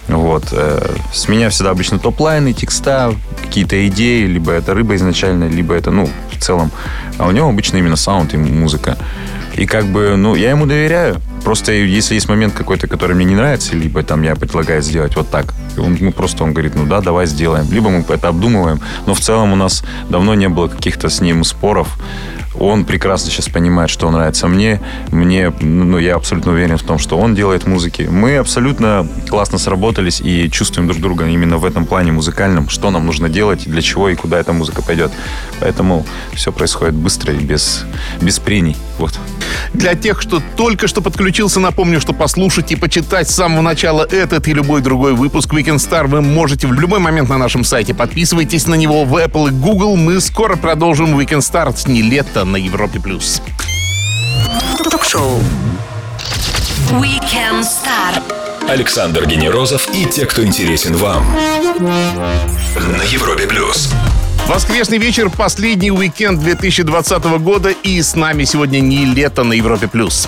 Вот. 0.08 0.46
Э, 0.52 0.96
с 1.14 1.28
меня 1.28 1.50
всегда 1.50 1.72
обычно 1.72 2.00
топ-лайны, 2.00 2.54
текста, 2.54 3.14
какие-то 3.42 3.88
идеи, 3.88 4.26
либо 4.26 4.52
это 4.52 4.74
рыба 4.74 4.96
изначально, 4.96 5.48
либо 5.48 5.74
это, 5.76 5.92
ну, 5.92 6.10
в 6.32 6.40
целом. 6.40 6.72
А 7.18 7.28
у 7.28 7.32
него 7.32 7.48
обычно 7.48 7.78
именно 7.78 7.96
саунд 7.96 8.34
и 8.34 8.38
музыка. 8.38 8.98
И 9.60 9.66
как 9.66 9.88
бы, 9.88 10.16
ну, 10.16 10.36
я 10.36 10.52
ему 10.52 10.66
доверяю. 10.66 11.18
Просто 11.44 11.74
если 11.74 12.14
есть 12.14 12.30
момент 12.30 12.54
какой-то, 12.54 12.88
который 12.88 13.14
мне 13.14 13.26
не 13.26 13.36
нравится, 13.36 13.76
либо 13.76 14.04
там 14.04 14.24
я 14.24 14.34
предлагаю 14.38 14.82
сделать 14.82 15.18
вот 15.18 15.30
так, 15.30 15.54
он, 15.78 15.98
ну, 16.00 16.14
просто 16.14 16.46
он 16.46 16.54
говорит, 16.54 16.76
ну 16.76 16.86
да, 16.86 17.02
давай 17.02 17.26
сделаем. 17.26 17.70
Либо 17.70 17.90
мы 17.90 18.06
это 18.08 18.30
обдумываем. 18.30 18.80
Но 19.06 19.14
в 19.14 19.20
целом 19.20 19.52
у 19.52 19.58
нас 19.58 19.84
давно 20.10 20.34
не 20.34 20.48
было 20.48 20.70
каких-то 20.70 21.10
с 21.10 21.20
ним 21.20 21.44
споров. 21.44 21.98
Он 22.60 22.84
прекрасно 22.84 23.32
сейчас 23.32 23.48
понимает, 23.48 23.90
что 23.90 24.12
нравится 24.12 24.48
мне. 24.48 24.82
Мне, 25.12 25.52
ну, 25.62 25.98
я 25.98 26.16
абсолютно 26.16 26.52
уверен 26.52 26.78
в 26.78 26.84
том, 26.84 27.00
что 27.00 27.18
он 27.18 27.34
делает 27.34 27.66
музыки. 27.66 28.08
Мы 28.10 28.38
абсолютно 28.38 29.08
классно 29.30 29.58
сработались 29.58 30.20
и 30.20 30.50
чувствуем 30.52 30.88
друг 30.90 31.02
друга 31.02 31.26
именно 31.28 31.58
в 31.58 31.66
этом 31.66 31.86
плане 31.86 32.12
музыкальном, 32.12 32.68
что 32.70 32.92
нам 32.92 33.06
нужно 33.06 33.30
делать, 33.30 33.64
для 33.64 33.82
чего 33.82 34.10
и 34.10 34.16
куда 34.16 34.40
эта 34.40 34.52
музыка 34.52 34.82
пойдет. 34.82 35.12
Поэтому 35.62 36.06
все 36.34 36.52
происходит 36.52 36.96
быстро 36.96 37.34
и 37.34 37.38
без, 37.38 37.86
без 38.22 38.40
прений. 38.40 38.76
Вот. 38.98 39.18
Для 39.74 39.96
тех, 39.96 40.20
кто 40.20 40.42
только 40.58 40.88
что 40.88 41.02
подключился, 41.02 41.60
напомню, 41.60 42.02
что 42.02 42.14
послушать 42.14 42.72
и 42.72 42.76
почитать 42.76 43.30
с 43.30 43.36
самого 43.36 43.62
начала 43.62 44.06
этот 44.10 44.48
и 44.48 44.54
любой 44.54 44.82
другой 44.82 45.14
выпуск 45.14 45.54
Weekend 45.54 45.78
Star 45.78 46.08
вы 46.08 46.22
можете 46.22 46.68
в 46.68 46.74
любой 46.74 47.00
момент 47.00 47.30
на 47.30 47.38
нашем 47.38 47.64
сайте. 47.64 47.94
Подписывайтесь 47.94 48.68
на 48.68 48.76
него 48.76 49.06
в 49.06 49.16
Apple 49.16 49.50
и 49.50 49.52
Google. 49.52 49.96
Мы 49.96 50.20
скоро 50.20 50.56
продолжим 50.56 51.18
Weekend 51.18 51.40
Star 51.40 51.76
с 51.76 51.88
не 51.88 52.02
лето 52.02 52.46
на 52.50 52.58
Европе+. 52.58 53.00
плюс. 53.00 53.42
Ток-шоу 54.90 55.40
Weekend 56.92 57.64
Star. 57.64 58.22
Александр 58.68 59.26
Генерозов 59.28 59.88
и 59.94 60.06
те, 60.06 60.26
кто 60.26 60.44
интересен 60.44 60.96
вам. 60.96 61.26
На 61.80 63.04
Европе 63.04 63.48
плюс. 63.48 63.90
Воскресный 64.48 64.98
вечер, 64.98 65.30
последний 65.30 65.92
уикенд 65.92 66.40
2020 66.40 67.24
года, 67.40 67.70
и 67.70 68.02
с 68.02 68.16
нами 68.16 68.46
сегодня 68.46 68.80
не 68.80 69.06
лето 69.06 69.44
на 69.44 69.54
Европе+. 69.54 69.88
плюс. 69.88 70.28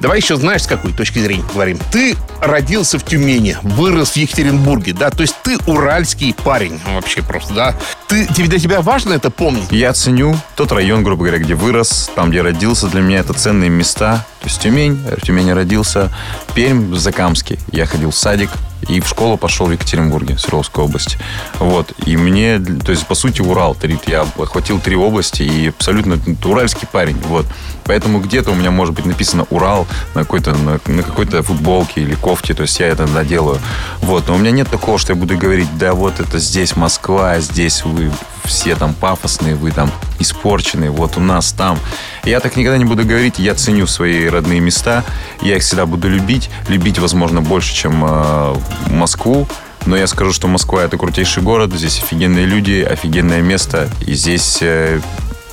Давай 0.00 0.18
еще 0.18 0.36
знаешь, 0.36 0.62
с 0.62 0.66
какой 0.66 0.92
точки 0.92 1.18
зрения 1.18 1.44
говорим. 1.52 1.78
Ты 1.92 2.16
родился 2.40 2.98
в 2.98 3.04
Тюмени, 3.04 3.56
вырос 3.62 4.12
в 4.12 4.16
Екатеринбурге, 4.16 4.92
да? 4.92 5.10
То 5.10 5.22
есть 5.22 5.36
ты 5.42 5.58
уральский 5.66 6.34
парень 6.34 6.80
вообще 6.94 7.22
просто, 7.22 7.54
да? 7.54 7.76
Ты, 8.08 8.26
для 8.26 8.58
тебя 8.58 8.80
важно 8.80 9.12
это 9.14 9.30
помнить? 9.30 9.70
Я 9.70 9.92
ценю 9.92 10.36
тот 10.56 10.72
район, 10.72 11.02
грубо 11.04 11.24
говоря, 11.24 11.38
где 11.38 11.54
вырос, 11.54 12.10
там, 12.14 12.30
где 12.30 12.42
родился. 12.42 12.88
Для 12.88 13.02
меня 13.02 13.18
это 13.18 13.34
ценные 13.34 13.70
места. 13.70 14.26
То 14.40 14.46
есть 14.46 14.60
Тюмень, 14.60 14.96
в 14.96 15.20
Тюмени 15.20 15.50
родился. 15.50 16.10
Пермь, 16.54 16.94
Закамский. 16.94 17.58
Я 17.72 17.86
ходил 17.86 18.10
в 18.10 18.16
садик, 18.16 18.50
и 18.88 19.00
в 19.00 19.06
школу 19.06 19.36
пошел 19.36 19.66
в 19.66 19.72
Екатеринбурге, 19.72 20.38
Свердловской 20.38 20.84
области. 20.84 21.18
Вот. 21.58 21.92
И 22.06 22.16
мне, 22.16 22.58
то 22.58 22.90
есть, 22.90 23.06
по 23.06 23.14
сути, 23.14 23.42
Урал. 23.42 23.76
Я 24.06 24.22
охватил 24.22 24.80
три 24.80 24.96
области 24.96 25.42
и 25.42 25.68
абсолютно 25.68 26.18
уральский 26.44 26.88
парень. 26.90 27.18
Вот. 27.26 27.46
Поэтому 27.84 28.20
где-то 28.20 28.50
у 28.50 28.54
меня 28.54 28.70
может 28.70 28.94
быть 28.94 29.04
написано 29.04 29.46
Урал 29.50 29.86
на 30.14 30.22
какой-то, 30.22 30.54
на, 30.54 30.80
на 30.86 31.02
какой-то 31.02 31.42
футболке 31.42 32.00
или 32.00 32.14
кофте. 32.14 32.54
То 32.54 32.62
есть 32.62 32.80
я 32.80 32.86
это 32.86 33.06
наделаю. 33.06 33.60
Вот. 34.00 34.28
Но 34.28 34.34
у 34.34 34.38
меня 34.38 34.50
нет 34.50 34.68
такого, 34.68 34.98
что 34.98 35.12
я 35.12 35.18
буду 35.18 35.36
говорить, 35.36 35.68
да 35.78 35.92
вот 35.92 36.18
это 36.18 36.38
здесь 36.38 36.76
Москва, 36.76 37.38
здесь 37.40 37.84
вы 37.84 38.10
все 38.44 38.74
там 38.74 38.94
пафосные, 38.94 39.54
вы 39.54 39.70
там 39.70 39.90
испорченные, 40.18 40.90
вот 40.90 41.16
у 41.16 41.20
нас 41.20 41.52
там. 41.52 41.78
Я 42.24 42.40
так 42.40 42.56
никогда 42.56 42.78
не 42.78 42.84
буду 42.84 43.04
говорить, 43.04 43.38
я 43.38 43.54
ценю 43.54 43.86
свои 43.86 44.28
родные 44.30 44.60
места, 44.60 45.04
я 45.42 45.56
их 45.56 45.62
всегда 45.62 45.86
буду 45.86 46.08
любить, 46.08 46.50
любить, 46.68 46.98
возможно, 46.98 47.42
больше, 47.42 47.74
чем 47.74 48.04
э, 48.04 48.54
Москву, 48.88 49.48
но 49.86 49.96
я 49.96 50.06
скажу, 50.06 50.32
что 50.32 50.48
Москва 50.48 50.82
это 50.82 50.96
крутейший 50.98 51.42
город, 51.42 51.72
здесь 51.72 51.98
офигенные 52.02 52.46
люди, 52.46 52.86
офигенное 52.88 53.42
место, 53.42 53.88
и 54.06 54.14
здесь 54.14 54.58
э, 54.60 55.00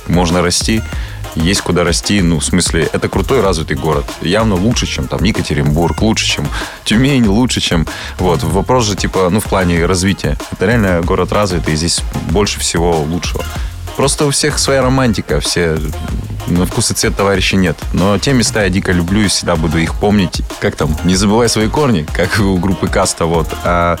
можно 0.06 0.42
расти 0.42 0.82
есть 1.38 1.60
куда 1.62 1.84
расти. 1.84 2.20
Ну, 2.22 2.40
в 2.40 2.44
смысле, 2.44 2.88
это 2.92 3.08
крутой 3.08 3.40
развитый 3.40 3.76
город. 3.76 4.04
Явно 4.20 4.54
лучше, 4.54 4.86
чем 4.86 5.08
там 5.08 5.22
Екатеринбург, 5.22 6.00
лучше, 6.02 6.26
чем 6.26 6.48
Тюмень, 6.84 7.26
лучше, 7.26 7.60
чем... 7.60 7.86
Вот, 8.18 8.42
вопрос 8.42 8.84
же, 8.86 8.96
типа, 8.96 9.28
ну, 9.30 9.40
в 9.40 9.44
плане 9.44 9.86
развития. 9.86 10.36
Это 10.52 10.66
реально 10.66 11.00
город 11.02 11.32
развитый, 11.32 11.74
и 11.74 11.76
здесь 11.76 12.02
больше 12.30 12.60
всего 12.60 13.00
лучшего. 13.02 13.44
Просто 13.98 14.26
у 14.26 14.30
всех 14.30 14.60
своя 14.60 14.80
романтика, 14.80 15.40
все 15.40 15.76
на 16.46 16.66
вкус 16.66 16.92
и 16.92 16.94
цвет 16.94 17.16
товарища 17.16 17.56
нет. 17.56 17.76
Но 17.92 18.16
те 18.16 18.32
места 18.32 18.62
я 18.62 18.68
дико 18.68 18.92
люблю 18.92 19.22
и 19.22 19.26
всегда 19.26 19.56
буду 19.56 19.76
их 19.78 19.96
помнить. 19.96 20.40
Как 20.60 20.76
там? 20.76 20.96
Не 21.02 21.16
забывай 21.16 21.48
свои 21.48 21.66
корни, 21.68 22.06
как 22.14 22.38
у 22.38 22.56
группы 22.58 22.86
Каста, 22.86 23.24
вот. 23.26 23.48
А 23.64 23.98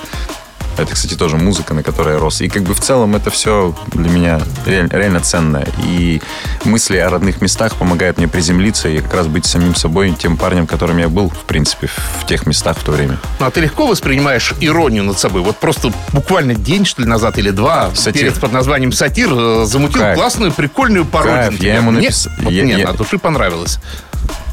это, 0.78 0.94
кстати, 0.94 1.14
тоже 1.14 1.36
музыка, 1.36 1.74
на 1.74 1.82
которой 1.82 2.14
я 2.14 2.20
рос. 2.20 2.40
И 2.40 2.48
как 2.48 2.62
бы 2.62 2.74
в 2.74 2.80
целом 2.80 3.14
это 3.16 3.30
все 3.30 3.74
для 3.92 4.08
меня 4.10 4.40
реально, 4.66 4.90
реально 4.92 5.20
ценное. 5.20 5.66
И 5.84 6.20
мысли 6.64 6.96
о 6.96 7.10
родных 7.10 7.40
местах 7.40 7.74
помогают 7.76 8.18
мне 8.18 8.28
приземлиться 8.28 8.88
и 8.88 9.00
как 9.00 9.12
раз 9.14 9.26
быть 9.26 9.46
самим 9.46 9.74
собой, 9.74 10.14
тем 10.18 10.36
парнем, 10.36 10.66
которым 10.66 10.98
я 10.98 11.08
был, 11.08 11.28
в 11.30 11.44
принципе, 11.44 11.88
в 12.20 12.26
тех 12.26 12.46
местах 12.46 12.78
в 12.78 12.84
то 12.84 12.92
время. 12.92 13.18
Ну, 13.40 13.46
а 13.46 13.50
ты 13.50 13.60
легко 13.60 13.86
воспринимаешь 13.86 14.54
иронию 14.60 15.04
над 15.04 15.18
собой? 15.18 15.42
Вот 15.42 15.56
просто 15.56 15.92
буквально 16.12 16.54
день, 16.54 16.84
что 16.84 17.02
ли, 17.02 17.08
назад 17.08 17.38
или 17.38 17.50
два, 17.50 17.90
Сатир. 17.94 18.22
перец 18.22 18.38
под 18.38 18.52
названием 18.52 18.92
«Сатир» 18.92 19.28
э, 19.32 19.64
замутил 19.66 20.00
Кайф. 20.00 20.16
классную, 20.16 20.52
прикольную 20.52 21.04
пародию. 21.04 21.48
Кайф. 21.50 21.60
на. 21.60 21.64
Я 21.66 21.74
ему 21.76 21.90
Мне- 21.90 22.08
напис- 22.08 22.28
Вот 22.38 22.50
я- 22.52 22.64
мне 22.64 22.78
я- 22.78 22.88
от 22.88 22.96
души 22.96 23.18
понравилось. 23.18 23.78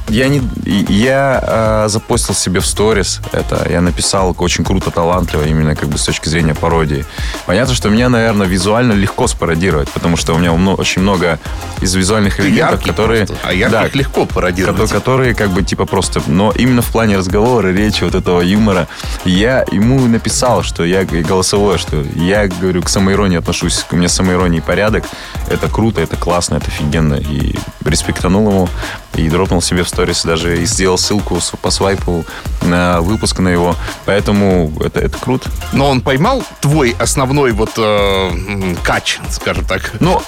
Я 0.10 0.28
не, 0.30 0.42
я 0.66 1.84
э, 1.86 1.90
запостил 1.90 2.36
себе 2.36 2.60
в 2.60 2.66
сторис 2.68 3.22
это. 3.32 3.68
Я 3.70 3.82
написал 3.82 4.36
очень 4.38 4.64
круто, 4.64 4.92
талантливо, 4.92 5.44
именно 5.46 5.76
как 5.76 5.90
бы 5.90 5.98
с 5.98 6.04
точки 6.06 6.30
зрения 6.30 6.54
пародии. 6.54 7.06
Понятно, 7.48 7.74
что 7.74 7.90
меня, 7.90 8.08
наверное, 8.10 8.46
визуально 8.46 8.94
легко 8.94 9.28
спародировать, 9.28 9.90
потому 9.90 10.16
что 10.16 10.34
у 10.34 10.38
меня 10.38 10.52
мно- 10.54 10.76
очень 10.76 11.02
много 11.02 11.40
из 11.82 11.96
визуальных 11.96 12.40
элементов, 12.40 12.84
которые, 12.84 13.26
просто, 13.26 13.48
а 13.48 13.54
ярких 13.54 13.72
да, 13.94 13.98
легко 13.98 14.26
пародировать. 14.28 14.80
кото- 14.80 14.94
которые 14.94 15.34
как 15.34 15.50
бы 15.50 15.64
типа 15.64 15.86
просто, 15.86 16.22
но 16.28 16.52
именно 16.52 16.84
в 16.84 16.92
плане 16.92 17.18
разговора, 17.18 17.70
речи, 17.70 18.04
вот 18.04 18.14
этого 18.14 18.42
юмора, 18.42 18.88
я 19.26 19.66
ему 19.72 20.00
написал, 20.08 20.62
что 20.62 20.86
я 20.86 21.04
голосовое, 21.04 21.80
что 21.80 22.04
я 22.16 22.48
говорю 22.48 22.84
к 22.84 22.90
самоиронии 22.90 23.40
отношусь, 23.40 23.84
у 23.92 23.96
меня 23.96 24.08
самоиронии 24.08 24.60
порядок, 24.60 25.04
это 25.50 25.68
круто, 25.68 26.00
это 26.00 26.16
классно, 26.16 26.56
это 26.56 26.68
офигенно, 26.68 27.16
и 27.16 27.56
респектанул 27.84 28.50
ему, 28.50 28.70
и 29.16 29.30
дропнул 29.30 29.62
себе 29.62 29.84
в 29.84 29.88
сторис 29.96 30.24
даже, 30.26 30.62
и 30.62 30.66
сделал 30.66 30.98
ссылку 30.98 31.40
по 31.62 31.72
свайпу 31.72 32.26
на 32.64 33.00
выпуск 33.00 33.40
на 33.40 33.48
его, 33.48 33.78
поэтому 34.04 34.74
это, 34.82 35.00
это 35.00 35.18
круто. 35.18 35.50
Но 35.72 35.90
он 35.90 36.02
поймал 36.02 36.44
твой 36.60 36.94
основной 37.00 37.54
вот 37.54 37.72
э, 37.78 38.76
кач, 38.84 39.20
скажем 39.30 39.64
так. 39.64 39.94
Ну, 40.02 40.22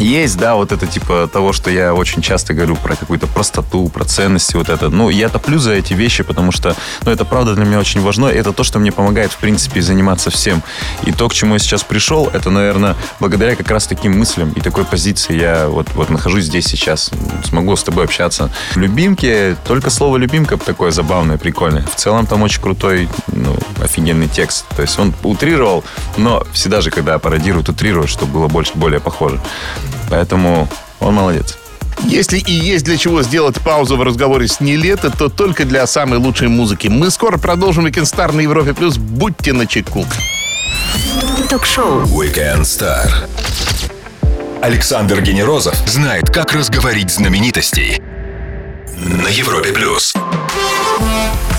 есть, 0.00 0.36
да, 0.36 0.54
вот 0.54 0.72
это 0.72 0.86
типа 0.86 1.28
того, 1.32 1.52
что 1.52 1.70
я 1.70 1.94
очень 1.94 2.22
часто 2.22 2.54
говорю 2.54 2.76
про 2.76 2.96
какую-то 2.96 3.26
простоту, 3.26 3.88
про 3.88 4.04
ценности, 4.04 4.56
вот 4.56 4.68
это. 4.68 4.88
Ну, 4.88 5.10
я 5.10 5.28
топлю 5.28 5.58
за 5.58 5.72
эти 5.72 5.94
вещи, 5.94 6.22
потому 6.22 6.52
что, 6.52 6.74
ну, 7.04 7.10
это 7.10 7.24
правда 7.24 7.54
для 7.54 7.64
меня 7.64 7.78
очень 7.78 8.00
важно. 8.00 8.26
Это 8.26 8.52
то, 8.52 8.64
что 8.64 8.78
мне 8.78 8.92
помогает, 8.92 9.32
в 9.32 9.36
принципе, 9.36 9.82
заниматься 9.82 10.30
всем. 10.30 10.62
И 11.04 11.12
то, 11.12 11.28
к 11.28 11.34
чему 11.34 11.54
я 11.54 11.58
сейчас 11.58 11.82
пришел, 11.82 12.28
это, 12.32 12.50
наверное, 12.50 12.96
благодаря 13.20 13.56
как 13.56 13.70
раз 13.70 13.86
таким 13.86 14.18
мыслям 14.18 14.52
и 14.52 14.60
такой 14.60 14.84
позиции 14.84 15.38
я 15.38 15.68
вот, 15.68 15.88
вот 15.94 16.10
нахожусь 16.10 16.44
здесь 16.44 16.66
сейчас, 16.66 17.10
смогу 17.44 17.76
с 17.76 17.82
тобой 17.82 18.04
общаться. 18.04 18.50
Любимки, 18.74 19.56
только 19.66 19.90
слово 19.90 20.16
любимка 20.16 20.56
такое 20.56 20.90
забавное, 20.90 21.38
прикольное. 21.38 21.82
В 21.82 21.96
целом 21.96 22.26
там 22.26 22.42
очень 22.42 22.60
крутой, 22.60 23.08
ну, 23.28 23.56
офигенный 23.82 24.28
текст. 24.28 24.66
То 24.76 24.82
есть 24.82 24.98
он 24.98 25.14
утрировал, 25.22 25.84
но 26.16 26.44
всегда 26.52 26.80
же, 26.80 26.90
когда 26.90 27.18
пародируют, 27.18 27.68
утрируют, 27.68 28.10
чтобы 28.10 28.32
было 28.34 28.48
больше, 28.48 28.72
более 28.74 29.00
похоже. 29.00 29.40
Поэтому 30.10 30.68
он 31.00 31.14
молодец. 31.14 31.58
Если 32.04 32.38
и 32.38 32.52
есть 32.52 32.84
для 32.84 32.96
чего 32.96 33.22
сделать 33.22 33.56
паузу 33.60 33.96
в 33.96 34.02
разговоре 34.02 34.46
с 34.46 34.60
Нелето, 34.60 35.10
то 35.10 35.28
только 35.28 35.64
для 35.64 35.86
самой 35.86 36.18
лучшей 36.18 36.48
музыки. 36.48 36.88
Мы 36.88 37.10
скоро 37.10 37.38
продолжим 37.38 37.86
Weekend 37.86 38.04
Star 38.04 38.32
на 38.32 38.40
Европе+. 38.40 38.72
плюс. 38.72 38.98
Будьте 38.98 39.52
начеку. 39.52 40.06
Ток-шоу. 41.50 42.02
Weekend 42.04 42.62
Star. 42.62 43.08
Александр 44.62 45.20
Генерозов 45.20 45.76
знает, 45.86 46.30
как 46.30 46.52
разговорить 46.52 47.10
знаменитостей. 47.10 48.00
На 48.96 49.28
Европе 49.28 49.72
плюс. 49.72 50.14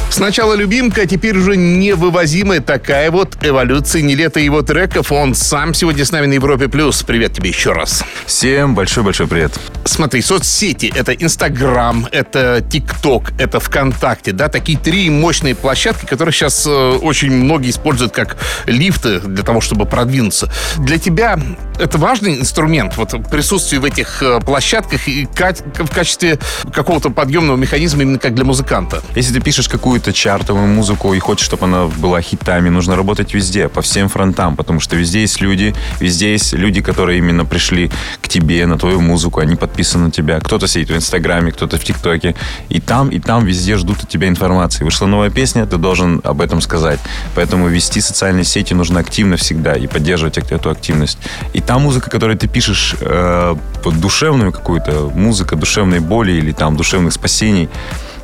Сначала 0.10 0.56
любимка, 0.56 1.02
а 1.02 1.06
теперь 1.06 1.38
уже 1.38 1.56
невывозимая 1.56 2.62
такая 2.62 3.12
вот 3.12 3.38
эволюция 3.42 4.02
Нелета 4.02 4.40
и 4.40 4.46
его 4.46 4.64
треков. 4.64 5.12
Он 5.12 5.36
сам 5.36 5.74
сегодня 5.74 6.04
с 6.04 6.12
нами 6.12 6.26
на 6.26 6.34
Европе+. 6.34 6.68
плюс. 6.68 7.04
Привет 7.04 7.34
тебе 7.34 7.50
еще 7.50 7.74
раз. 7.74 8.04
Всем 8.26 8.76
большой-большой 8.76 9.28
привет. 9.28 9.58
Смотри, 9.86 10.22
соцсети— 10.22 10.92
это 10.96 11.14
Инстаграм, 11.14 12.08
это 12.12 12.64
ТикТок, 12.68 13.32
это 13.40 13.60
ВКонтакте, 13.60 14.34
да, 14.34 14.50
такие 14.50 14.78
три 14.78 15.10
мощные 15.10 15.56
площадки, 15.56 16.06
которые 16.06 16.34
сейчас 16.34 16.66
э, 16.68 16.70
очень 16.70 17.32
многие 17.32 17.70
используют 17.70 18.12
как 18.12 18.38
лифты 18.66 19.20
для 19.20 19.44
того, 19.44 19.62
чтобы 19.62 19.86
продвинуться. 19.86 20.52
Для 20.78 20.98
тебя 20.98 21.40
это 21.80 21.98
важный 21.98 22.40
инструмент, 22.40 22.98
вот 22.98 23.14
присутствие 23.32 23.80
в 23.80 23.86
этих 23.86 24.22
э, 24.22 24.40
площадках 24.42 25.08
и 25.08 25.26
в 25.26 25.94
качестве 25.94 26.40
какого-то 26.74 27.10
подъемного 27.10 27.58
механизма 27.58 28.04
именно 28.04 28.20
как 28.20 28.36
для 28.36 28.46
музыканта. 28.46 29.02
Если 29.16 29.34
ты 29.34 29.40
пишешь 29.40 29.70
какую-то 30.00 30.14
чартовую 30.18 30.68
музыку 30.68 31.14
и 31.14 31.20
хочешь, 31.20 31.46
чтобы 31.46 31.66
она 31.66 31.88
была 31.88 32.22
хитами, 32.22 32.70
нужно 32.70 32.96
работать 32.96 33.34
везде, 33.34 33.68
по 33.68 33.82
всем 33.82 34.08
фронтам, 34.08 34.56
потому 34.56 34.80
что 34.80 34.96
везде 34.96 35.22
есть 35.22 35.42
люди, 35.42 35.76
везде 36.00 36.32
есть 36.32 36.54
люди, 36.54 36.82
которые 36.82 37.18
именно 37.18 37.44
пришли 37.44 37.92
к 38.22 38.30
тебе, 38.30 38.66
на 38.66 38.78
твою 38.78 39.02
музыку, 39.02 39.42
они 39.42 39.56
подписаны 39.56 40.06
на 40.06 40.12
тебя. 40.12 40.40
Кто-то 40.40 40.68
сидит 40.68 40.90
в 40.90 40.96
Инстаграме, 40.96 41.52
кто-то 41.52 41.78
в 41.78 41.84
ТикТоке. 41.84 42.34
И 42.70 42.80
там, 42.80 43.10
и 43.10 43.20
там 43.20 43.46
везде 43.46 43.76
ждут 43.76 44.04
от 44.04 44.10
тебя 44.10 44.30
информации. 44.30 44.86
Вышла 44.86 45.06
новая 45.08 45.30
песня, 45.30 45.66
ты 45.66 45.78
должен 45.78 46.22
об 46.24 46.40
этом 46.40 46.62
сказать. 46.62 47.00
Поэтому 47.36 47.68
вести 47.68 48.00
социальные 48.00 48.46
сети 48.46 48.74
нужно 48.74 49.02
активно 49.02 49.36
всегда 49.36 49.74
и 49.74 49.88
поддерживать 49.88 50.38
эт- 50.38 50.56
эту 50.56 50.70
активность. 50.70 51.18
И 51.54 51.60
та 51.60 51.78
музыка, 51.78 52.10
которую 52.10 52.38
ты 52.38 52.48
пишешь, 52.48 52.96
э, 53.02 53.56
душевную 53.86 54.54
какую-то, 54.54 55.12
музыка 55.14 55.56
душевной 55.58 56.00
боли 56.00 56.32
или 56.32 56.54
там 56.54 56.78
душевных 56.78 57.12
спасений, 57.12 57.70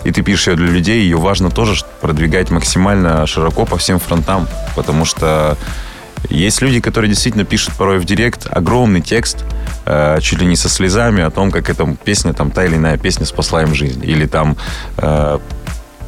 и 0.05 0.11
ты 0.11 0.21
пишешь 0.21 0.47
ее 0.47 0.55
для 0.55 0.67
людей, 0.67 1.01
ее 1.01 1.17
важно 1.17 1.49
тоже 1.49 1.83
продвигать 1.99 2.51
максимально 2.51 3.25
широко 3.27 3.65
по 3.65 3.77
всем 3.77 3.99
фронтам, 3.99 4.47
потому 4.75 5.03
что 5.03 5.57
есть 6.29 6.61
люди, 6.61 6.79
которые 6.79 7.09
действительно 7.09 7.43
пишут 7.43 7.73
порой 7.73 7.99
в 7.99 8.05
директ 8.05 8.47
огромный 8.49 9.01
текст, 9.01 9.43
э, 9.85 10.19
чуть 10.21 10.39
ли 10.39 10.45
не 10.45 10.55
со 10.55 10.69
слезами 10.69 11.23
о 11.23 11.29
том, 11.29 11.51
как 11.51 11.69
эта 11.69 11.85
песня, 12.03 12.33
там, 12.33 12.51
та 12.51 12.65
или 12.65 12.75
иная 12.75 12.97
песня 12.97 13.25
спасла 13.25 13.63
им 13.63 13.73
жизнь. 13.73 14.03
Или 14.03 14.25
там 14.25 14.57
э, 14.97 15.39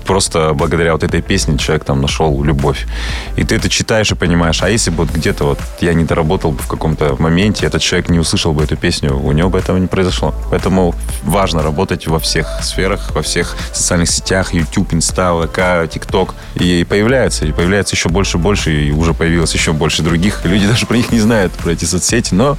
просто 0.07 0.53
благодаря 0.53 0.93
вот 0.93 1.03
этой 1.03 1.21
песне 1.21 1.57
человек 1.57 1.83
там 1.83 2.01
нашел 2.01 2.43
любовь. 2.43 2.87
И 3.35 3.43
ты 3.43 3.55
это 3.55 3.69
читаешь 3.69 4.11
и 4.11 4.15
понимаешь, 4.15 4.63
а 4.63 4.69
если 4.69 4.89
бы 4.89 5.03
вот 5.03 5.13
где-то 5.13 5.43
вот 5.43 5.59
я 5.81 5.93
не 5.93 6.05
доработал 6.05 6.51
бы 6.51 6.59
в 6.63 6.67
каком-то 6.67 7.15
моменте, 7.19 7.65
этот 7.65 7.81
человек 7.81 8.09
не 8.09 8.17
услышал 8.17 8.53
бы 8.53 8.63
эту 8.63 8.77
песню, 8.77 9.15
у 9.15 9.31
него 9.33 9.49
бы 9.49 9.59
этого 9.59 9.77
не 9.77 9.87
произошло. 9.87 10.33
Поэтому 10.49 10.95
важно 11.23 11.61
работать 11.61 12.07
во 12.07 12.19
всех 12.19 12.47
сферах, 12.63 13.11
во 13.13 13.21
всех 13.21 13.55
социальных 13.73 14.09
сетях, 14.09 14.53
YouTube, 14.53 14.93
Инста, 14.93 15.33
ВК, 15.33 15.59
TikTok. 15.93 16.31
И 16.55 16.85
появляется, 16.89 17.45
и 17.45 17.51
появляется 17.51 17.95
еще 17.95 18.09
больше 18.09 18.37
и 18.37 18.41
больше, 18.41 18.71
и 18.71 18.91
уже 18.91 19.13
появилось 19.13 19.53
еще 19.53 19.73
больше 19.73 20.01
других. 20.01 20.45
Люди 20.45 20.67
даже 20.73 20.85
про 20.85 20.95
них 20.95 21.11
не 21.11 21.19
знают, 21.19 21.51
про 21.51 21.71
эти 21.71 21.85
соцсети, 21.85 22.33
но 22.33 22.57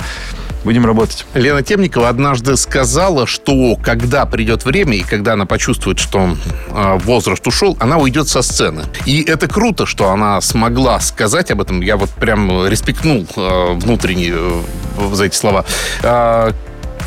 будем 0.69 0.85
работать. 0.85 1.25
Лена 1.33 1.63
Темникова 1.63 2.11
однажды 2.11 2.55
сказала, 2.59 3.27
что 3.27 3.75
когда 3.77 4.27
придет 4.27 4.67
время 4.67 4.99
и 4.99 5.01
когда 5.01 5.33
она 5.33 5.47
почувствует, 5.47 5.99
что 5.99 6.37
э, 6.69 6.99
возраст 7.05 7.47
ушел, 7.47 7.75
она 7.81 7.97
уйдет 7.97 8.29
со 8.29 8.43
сцены. 8.43 8.85
И 9.07 9.23
это 9.23 9.49
круто, 9.49 9.87
что 9.87 10.11
она 10.11 10.43
смогла 10.43 11.01
сказать 11.01 11.51
об 11.51 11.63
этом. 11.63 11.81
Я 11.81 11.97
вот 11.97 12.11
прям 12.11 12.67
респектнул 12.67 13.27
э, 13.35 13.73
внутренне 13.77 14.31
э, 14.31 14.63
за 15.15 15.25
эти 15.25 15.37
слова. 15.37 15.65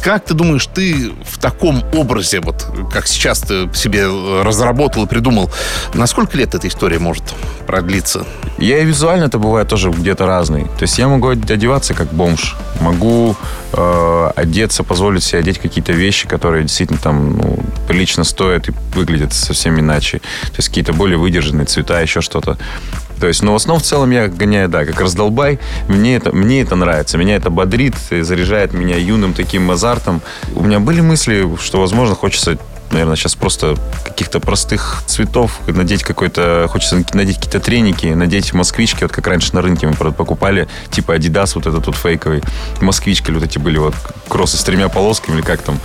Как 0.01 0.25
ты 0.25 0.33
думаешь, 0.33 0.65
ты 0.65 1.11
в 1.23 1.37
таком 1.37 1.83
образе, 1.93 2.39
вот 2.39 2.65
как 2.91 3.07
сейчас 3.07 3.39
ты 3.39 3.69
себе 3.73 4.07
разработал 4.41 5.05
и 5.05 5.07
придумал, 5.07 5.51
на 5.93 6.07
сколько 6.07 6.37
лет 6.37 6.55
эта 6.55 6.67
история 6.67 6.97
может 6.97 7.23
продлиться? 7.67 8.25
Я 8.57 8.79
и 8.79 8.85
визуально 8.85 9.25
это 9.25 9.37
бывает 9.37 9.67
тоже 9.67 9.91
где-то 9.91 10.25
разный. 10.25 10.63
То 10.63 10.81
есть 10.81 10.97
я 10.97 11.07
могу 11.07 11.29
одеваться 11.29 11.93
как 11.93 12.11
бомж, 12.13 12.55
могу 12.79 13.35
э, 13.73 14.31
одеться, 14.35 14.83
позволить 14.83 15.23
себе 15.23 15.39
одеть 15.39 15.59
какие-то 15.59 15.93
вещи, 15.93 16.27
которые 16.27 16.63
действительно 16.63 16.99
там 16.99 17.37
ну, 17.37 17.59
прилично 17.87 18.23
стоят 18.23 18.69
и 18.69 18.73
выглядят 18.95 19.33
совсем 19.33 19.79
иначе. 19.79 20.17
То 20.19 20.57
есть 20.57 20.69
какие-то 20.69 20.93
более 20.93 21.17
выдержанные 21.17 21.65
цвета, 21.65 22.01
еще 22.01 22.21
что-то. 22.21 22.57
То 23.21 23.27
есть, 23.27 23.43
но 23.43 23.53
в 23.53 23.55
основном 23.55 23.81
в 23.81 23.85
целом 23.85 24.09
я 24.09 24.27
гоняю, 24.27 24.67
да, 24.67 24.83
как 24.83 24.99
раздолбай. 24.99 25.59
Мне 25.87 26.15
это, 26.15 26.35
мне 26.35 26.61
это 26.61 26.75
нравится, 26.75 27.19
меня 27.19 27.35
это 27.35 27.51
бодрит, 27.51 27.95
заряжает 28.09 28.73
меня 28.73 28.97
юным 28.97 29.35
таким 29.35 29.69
азартом. 29.69 30.21
У 30.55 30.63
меня 30.63 30.79
были 30.79 31.01
мысли, 31.01 31.47
что, 31.61 31.79
возможно, 31.79 32.15
хочется 32.15 32.57
наверное, 32.89 33.15
сейчас 33.15 33.35
просто 33.35 33.77
каких-то 34.03 34.41
простых 34.41 35.03
цветов, 35.05 35.59
надеть 35.65 36.03
какой-то, 36.03 36.67
хочется 36.69 37.01
надеть 37.13 37.37
какие-то 37.37 37.61
треники, 37.61 38.07
надеть 38.07 38.53
москвички, 38.53 39.03
вот 39.03 39.13
как 39.13 39.25
раньше 39.27 39.53
на 39.55 39.61
рынке 39.61 39.87
мы 39.87 39.93
правда, 39.93 40.17
покупали, 40.17 40.67
типа 40.89 41.15
Adidas 41.15 41.51
вот 41.55 41.67
этот 41.67 41.87
вот 41.87 41.95
фейковый, 41.95 42.43
москвички 42.81 43.31
вот 43.31 43.43
эти 43.43 43.59
были 43.59 43.77
вот 43.77 43.95
кроссы 44.27 44.57
с 44.57 44.63
тремя 44.63 44.89
полосками 44.89 45.35
или 45.35 45.41
как 45.41 45.61
там, 45.61 45.79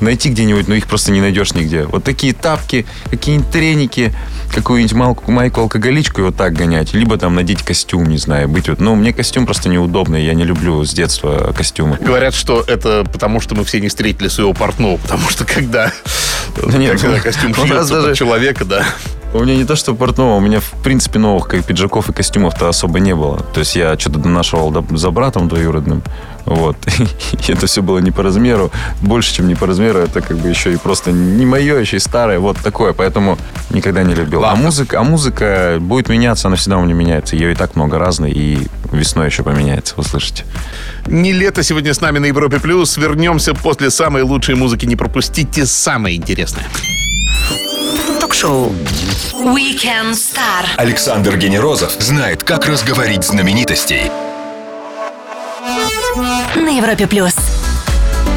найти 0.00 0.28
где-нибудь, 0.30 0.68
но 0.68 0.74
их 0.74 0.86
просто 0.86 1.12
не 1.12 1.20
найдешь 1.20 1.52
нигде. 1.54 1.84
Вот 1.84 2.04
такие 2.04 2.32
тапки, 2.32 2.86
какие-нибудь 3.10 3.50
треники, 3.50 4.14
какую-нибудь 4.54 4.94
майку-алкоголичку 5.28 6.20
и 6.20 6.24
вот 6.24 6.36
так 6.36 6.52
гонять. 6.52 6.94
Либо 6.94 7.16
там 7.16 7.34
надеть 7.34 7.62
костюм, 7.62 8.04
не 8.06 8.18
знаю, 8.18 8.48
быть 8.48 8.68
вот. 8.68 8.80
Но 8.80 8.94
мне 8.94 9.12
костюм 9.12 9.46
просто 9.46 9.68
неудобный, 9.68 10.24
я 10.24 10.34
не 10.34 10.44
люблю 10.44 10.84
с 10.84 10.92
детства 10.92 11.52
костюмы. 11.56 11.96
Говорят, 12.00 12.34
что 12.34 12.62
это 12.66 13.04
потому, 13.12 13.40
что 13.40 13.54
мы 13.54 13.64
все 13.64 13.80
не 13.80 13.88
встретили 13.88 14.28
своего 14.28 14.52
портного, 14.52 14.96
потому 14.98 15.28
что 15.28 15.44
когда, 15.44 15.92
Да 16.56 16.78
нет, 16.78 17.00
когда 17.00 17.16
ну, 17.16 17.22
костюм 17.22 17.54
шьется 17.54 17.76
под 17.76 17.88
даже- 18.04 18.14
человека, 18.14 18.64
да. 18.64 18.84
У 19.34 19.40
меня 19.42 19.56
не 19.56 19.64
то, 19.64 19.74
что 19.74 19.96
портного, 19.96 20.36
у 20.36 20.40
меня, 20.40 20.60
в 20.60 20.70
принципе, 20.84 21.18
новых 21.18 21.48
как 21.48 21.64
пиджаков 21.64 22.08
и 22.08 22.12
костюмов-то 22.12 22.68
особо 22.68 23.00
не 23.00 23.16
было. 23.16 23.40
То 23.52 23.60
есть 23.60 23.74
я 23.74 23.98
что-то 23.98 24.20
донашивал 24.20 24.70
до- 24.70 24.96
за 24.96 25.10
братом 25.10 25.48
двоюродным. 25.48 26.02
Вот. 26.44 26.76
И 27.48 27.52
это 27.52 27.66
все 27.66 27.82
было 27.82 27.98
не 27.98 28.12
по 28.12 28.22
размеру. 28.22 28.70
Больше, 29.02 29.34
чем 29.34 29.48
не 29.48 29.56
по 29.56 29.66
размеру, 29.66 29.98
это 29.98 30.20
как 30.20 30.36
бы 30.38 30.48
еще 30.48 30.72
и 30.72 30.76
просто 30.76 31.10
не 31.10 31.46
мое, 31.46 31.78
еще 31.80 31.96
и 31.96 32.00
старое. 32.00 32.38
Вот 32.38 32.58
такое. 32.58 32.92
Поэтому 32.92 33.36
никогда 33.70 34.04
не 34.04 34.14
любил. 34.14 34.38
А 34.44 34.48
Ладно. 34.50 34.62
музыка, 34.64 35.00
а 35.00 35.02
музыка 35.02 35.78
будет 35.80 36.08
меняться, 36.08 36.46
она 36.46 36.56
всегда 36.56 36.78
у 36.78 36.84
меня 36.84 36.94
меняется. 36.94 37.34
Ее 37.34 37.52
и 37.52 37.54
так 37.56 37.74
много 37.74 37.98
разной, 37.98 38.30
и 38.30 38.68
весной 38.92 39.26
еще 39.26 39.42
поменяется, 39.42 39.94
вы 39.96 40.04
слышите. 40.04 40.44
Не 41.06 41.32
лето 41.32 41.64
сегодня 41.64 41.92
с 41.92 42.00
нами 42.00 42.20
на 42.20 42.26
Европе 42.26 42.60
Плюс. 42.60 42.96
Вернемся 42.96 43.52
после 43.54 43.90
самой 43.90 44.22
лучшей 44.22 44.54
музыки. 44.54 44.86
Не 44.86 44.94
пропустите 44.96 45.66
самое 45.66 46.14
интересное. 46.16 46.64
Ток-шоу. 48.24 48.72
Weekend 49.34 50.12
Star. 50.12 50.64
Александр 50.78 51.36
Генерозов 51.36 51.92
знает, 51.98 52.42
как 52.42 52.64
разговорить 52.66 53.22
знаменитостей. 53.22 54.10
На 56.56 56.74
Европе 56.74 57.06
плюс. 57.06 57.34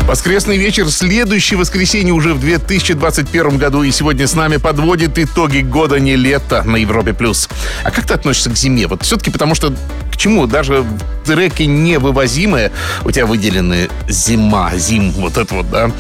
Воскресный 0.06 0.58
вечер, 0.58 0.90
следующее 0.90 1.58
воскресенье 1.58 2.14
уже 2.14 2.34
в 2.34 2.42
2021 2.42 3.58
году. 3.58 3.84
И 3.84 3.92
сегодня 3.92 4.28
с 4.28 4.34
нами 4.34 4.58
подводит 4.58 5.18
итоги 5.18 5.60
года 5.60 6.02
не 6.02 6.18
лета 6.18 6.64
на 6.64 6.76
Европе+. 6.76 7.14
плюс. 7.14 7.48
А 7.86 7.92
как 7.92 8.08
ты 8.08 8.14
относишься 8.14 8.50
к 8.50 8.58
зиме? 8.58 8.88
Вот 8.88 9.04
все-таки 9.04 9.32
потому 9.32 9.56
что 9.56 9.74
к 10.18 10.20
чему? 10.20 10.48
Даже 10.48 10.82
в 10.82 11.00
треке 11.28 11.68
«Невывозимое» 11.68 12.72
у 13.06 13.12
тебя 13.12 13.28
выделены 13.28 13.88
зима, 14.10 14.72
зим, 14.76 15.12
вот 15.12 15.38
это 15.38 15.54
вот, 15.54 15.70
да? 15.70 15.92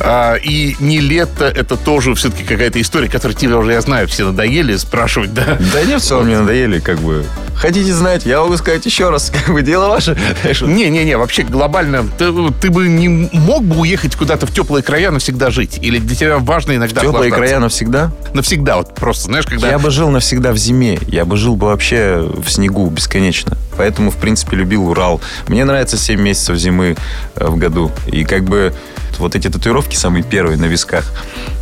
А, 0.00 0.34
и 0.34 0.76
не 0.80 1.00
лето, 1.00 1.46
это 1.46 1.76
тоже 1.76 2.14
все-таки 2.14 2.44
какая-то 2.44 2.78
история, 2.78 3.08
которая 3.08 3.34
тебе 3.34 3.56
уже, 3.56 3.72
я 3.72 3.80
знаю, 3.80 4.06
все 4.06 4.26
надоели 4.26 4.76
спрашивать, 4.76 5.32
да? 5.32 5.58
Да 5.72 5.82
нет, 5.82 6.02
в 6.02 6.04
целом 6.04 6.26
мне 6.26 6.38
надоели, 6.38 6.78
как 6.78 6.98
бы. 6.98 7.24
Хотите 7.56 7.92
знать, 7.92 8.26
я 8.26 8.40
могу 8.40 8.56
сказать 8.56 8.84
еще 8.84 9.10
раз, 9.10 9.30
как 9.44 9.54
бы 9.54 9.62
дело 9.62 9.88
ваше. 9.88 10.16
Не-не-не, 10.62 11.16
вообще 11.16 11.42
глобально, 11.42 12.04
ты, 12.18 12.32
ты 12.60 12.70
бы 12.70 12.88
не 12.88 13.08
мог 13.32 13.64
бы 13.64 13.80
уехать 13.80 14.16
куда-то 14.16 14.46
в 14.46 14.52
теплые 14.52 14.82
края 14.82 15.10
навсегда 15.10 15.50
жить? 15.50 15.78
Или 15.80 15.98
для 15.98 16.16
тебя 16.16 16.38
важно 16.38 16.76
иногда 16.76 17.00
Теплые 17.00 17.28
охлаждаться? 17.28 17.36
края 17.36 17.58
навсегда? 17.60 18.10
Навсегда, 18.32 18.76
вот 18.76 18.94
просто, 18.94 19.24
знаешь, 19.24 19.46
когда... 19.46 19.68
Я 19.68 19.78
бы 19.78 19.90
жил 19.90 20.10
навсегда 20.10 20.52
в 20.52 20.56
зиме. 20.56 20.98
Я 21.06 21.24
бы 21.24 21.36
жил 21.36 21.56
бы 21.56 21.68
вообще 21.68 22.28
в 22.36 22.48
снегу 22.50 22.88
бесконечно. 22.90 23.56
Поэтому, 23.76 24.10
в 24.10 24.16
принципе, 24.16 24.56
любил 24.56 24.88
Урал. 24.88 25.20
Мне 25.48 25.64
нравится 25.64 25.96
7 25.96 26.20
месяцев 26.20 26.56
зимы 26.56 26.96
э, 27.36 27.46
в 27.46 27.56
году. 27.56 27.90
И 28.06 28.24
как 28.24 28.44
бы 28.44 28.72
вот 29.18 29.34
эти 29.34 29.48
татуировки, 29.48 29.96
самые 29.96 30.22
первые 30.22 30.58
на 30.58 30.66
висках, 30.66 31.12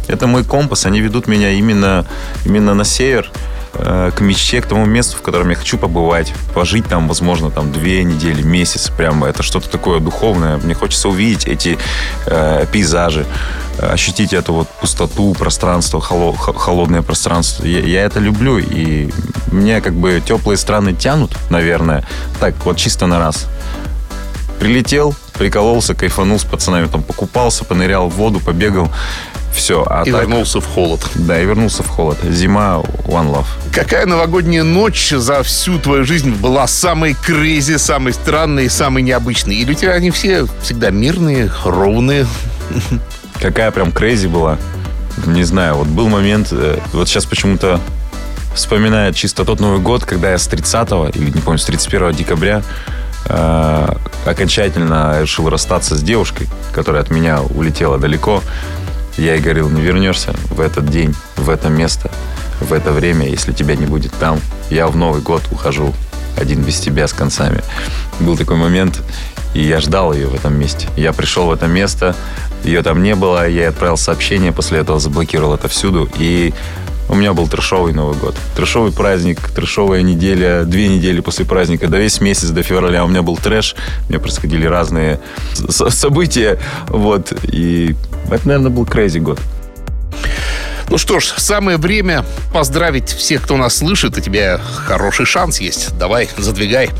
это 0.09 0.27
мой 0.27 0.45
компас. 0.45 0.87
Они 0.87 1.01
ведут 1.01 1.27
меня 1.27 1.51
именно, 1.53 2.07
именно 2.45 2.75
на 2.75 2.85
север, 2.85 3.31
к 3.73 4.21
мечте, 4.21 4.61
к 4.61 4.67
тому 4.67 4.85
месту, 4.85 5.17
в 5.17 5.23
котором 5.23 5.51
я 5.51 5.57
хочу 5.57 5.79
побывать, 5.79 6.33
пожить 6.55 6.87
там, 6.87 7.09
возможно, 7.09 7.51
там 7.51 7.73
две 7.73 8.05
недели, 8.05 8.43
месяц, 8.43 8.91
прям 8.91 9.25
это 9.25 9.43
что-то 9.43 9.71
такое 9.71 9.99
духовное. 10.01 10.59
Мне 10.59 10.75
хочется 10.75 11.09
увидеть 11.09 11.47
эти 11.47 11.79
э, 12.27 12.67
пейзажи, 12.71 13.27
э, 13.79 13.93
ощутить 13.93 14.33
эту 14.33 14.53
вот 14.53 14.69
пустоту, 14.69 15.35
пространство, 15.35 16.01
холодное 16.01 17.03
пространство. 17.03 17.65
Я, 17.65 17.81
я 17.81 18.03
это 18.03 18.21
люблю, 18.21 18.59
и 18.59 19.11
мне 19.51 19.81
как 19.81 19.95
бы 19.95 20.23
теплые 20.25 20.59
страны 20.59 20.93
тянут, 20.93 21.37
наверное, 21.51 22.05
так 22.41 22.55
вот 22.65 22.77
чисто 22.77 23.07
на 23.07 23.19
раз. 23.19 23.47
Прилетел, 24.59 25.15
прикололся, 25.33 25.95
кайфанул 25.95 26.39
с 26.39 26.45
пацанами, 26.45 26.87
там 26.87 27.03
покупался, 27.03 27.65
понырял 27.65 28.09
в 28.09 28.15
воду, 28.15 28.39
побегал, 28.39 28.91
все. 29.53 29.85
А 29.89 30.03
И 30.03 30.11
так- 30.13 30.23
вернулся 30.23 30.61
в 30.61 30.67
холод. 30.67 31.01
да, 31.15 31.41
и 31.41 31.45
вернулся 31.45 31.83
в 31.83 31.89
холод. 31.89 32.19
Зима, 32.29 32.83
one 33.05 33.31
love. 33.33 33.47
Какая 33.73 34.07
новогодняя 34.07 34.63
ночь 34.65 35.11
за 35.11 35.43
всю 35.43 35.79
твою 35.79 36.05
жизнь 36.05 36.31
была 36.31 36.67
самой 36.67 37.15
crazy, 37.15 37.77
самой 37.79 38.13
странной, 38.13 38.69
самой 38.71 39.03
необычной? 39.03 39.57
Или 39.57 39.73
у 39.73 39.75
тебя 39.75 39.93
они 39.93 40.11
все 40.11 40.47
всегда 40.63 40.91
мирные, 40.91 41.51
ровные? 41.65 42.27
Какая 43.41 43.71
прям 43.71 43.93
crazy 43.93 44.27
была. 44.29 44.59
Не 45.27 45.45
знаю, 45.45 45.75
вот 45.77 45.89
был 45.89 46.09
момент, 46.09 46.49
э, 46.53 46.79
вот 46.93 47.09
сейчас 47.09 47.27
почему-то 47.27 47.81
вспоминаю 48.55 49.13
чисто 49.13 49.45
тот 49.45 49.61
Новый 49.61 49.79
год, 49.81 50.05
когда 50.05 50.31
я 50.31 50.39
с 50.39 50.47
30 50.47 51.15
или, 51.15 51.31
не 51.31 51.41
помню, 51.41 51.59
с 51.59 51.65
31 51.65 52.13
декабря 52.13 52.63
э, 53.27 53.89
окончательно 54.27 55.19
решил 55.21 55.49
расстаться 55.51 55.97
с 55.97 56.03
девушкой, 56.03 56.49
которая 56.73 57.03
от 57.03 57.11
меня 57.11 57.41
улетела 57.43 57.99
далеко. 57.99 58.43
Я 59.17 59.35
ей 59.35 59.43
говорил, 59.43 59.69
не 59.69 59.83
вернешься 59.83 60.35
в 60.51 60.61
этот 60.61 60.87
день, 60.87 61.15
в 61.37 61.51
это 61.51 61.69
место, 61.69 62.11
в 62.61 62.73
это 62.73 62.93
время, 62.93 63.29
если 63.29 63.53
тебя 63.53 63.77
не 63.77 63.87
будет 63.87 64.13
там. 64.13 64.41
Я 64.71 64.87
в 64.87 64.97
Новый 64.97 65.21
год 65.21 65.43
ухожу 65.51 65.93
один 66.37 66.63
без 66.63 66.81
тебя 66.81 67.07
с 67.07 67.13
концами. 67.13 67.63
Был 68.21 68.37
такой 68.37 68.57
момент, 68.57 69.03
и 69.55 69.63
я 69.63 69.81
ждал 69.81 70.13
ее 70.13 70.29
в 70.29 70.35
этом 70.35 70.59
месте. 70.59 70.89
Я 70.97 71.13
пришел 71.13 71.47
в 71.47 71.53
это 71.53 71.67
место, 71.67 72.17
ее 72.65 72.83
там 72.83 73.03
не 73.03 73.15
было, 73.15 73.47
я 73.49 73.63
ей 73.63 73.69
отправил 73.69 73.97
сообщение, 73.97 74.53
после 74.53 74.79
этого 74.79 74.99
заблокировал 74.99 75.55
это 75.55 75.69
всюду, 75.69 76.09
и 76.17 76.55
у 77.09 77.15
меня 77.15 77.33
был 77.33 77.49
трешовый 77.49 77.93
Новый 77.93 78.17
год. 78.17 78.35
Трешовый 78.57 78.93
праздник, 78.93 79.41
трешовая 79.51 80.03
неделя, 80.03 80.65
две 80.65 80.89
недели 80.89 81.21
после 81.21 81.45
праздника, 81.45 81.89
до 81.89 81.99
весь 81.99 82.21
месяц, 82.21 82.49
до 82.51 82.63
февраля 82.63 83.05
у 83.05 83.09
меня 83.09 83.23
был 83.23 83.37
трэш, 83.37 83.75
у 84.07 84.11
меня 84.11 84.21
происходили 84.21 84.67
разные 84.67 85.21
события, 85.69 86.59
вот, 86.89 87.33
и 87.45 87.95
это, 88.31 88.47
наверное, 88.49 88.71
был 88.71 88.85
crazy 88.85 89.21
год. 89.21 89.41
Ну 90.89 90.99
что 90.99 91.21
ж, 91.21 91.33
самое 91.39 91.79
время 91.79 92.23
поздравить 92.53 93.09
всех, 93.09 93.43
кто 93.43 93.57
нас 93.57 93.77
слышит. 93.77 94.19
У 94.19 94.21
тебя 94.21 94.59
хороший 94.59 95.25
шанс 95.25 95.59
есть. 95.59 95.97
Давай, 95.97 96.29
задвигай. 96.37 96.91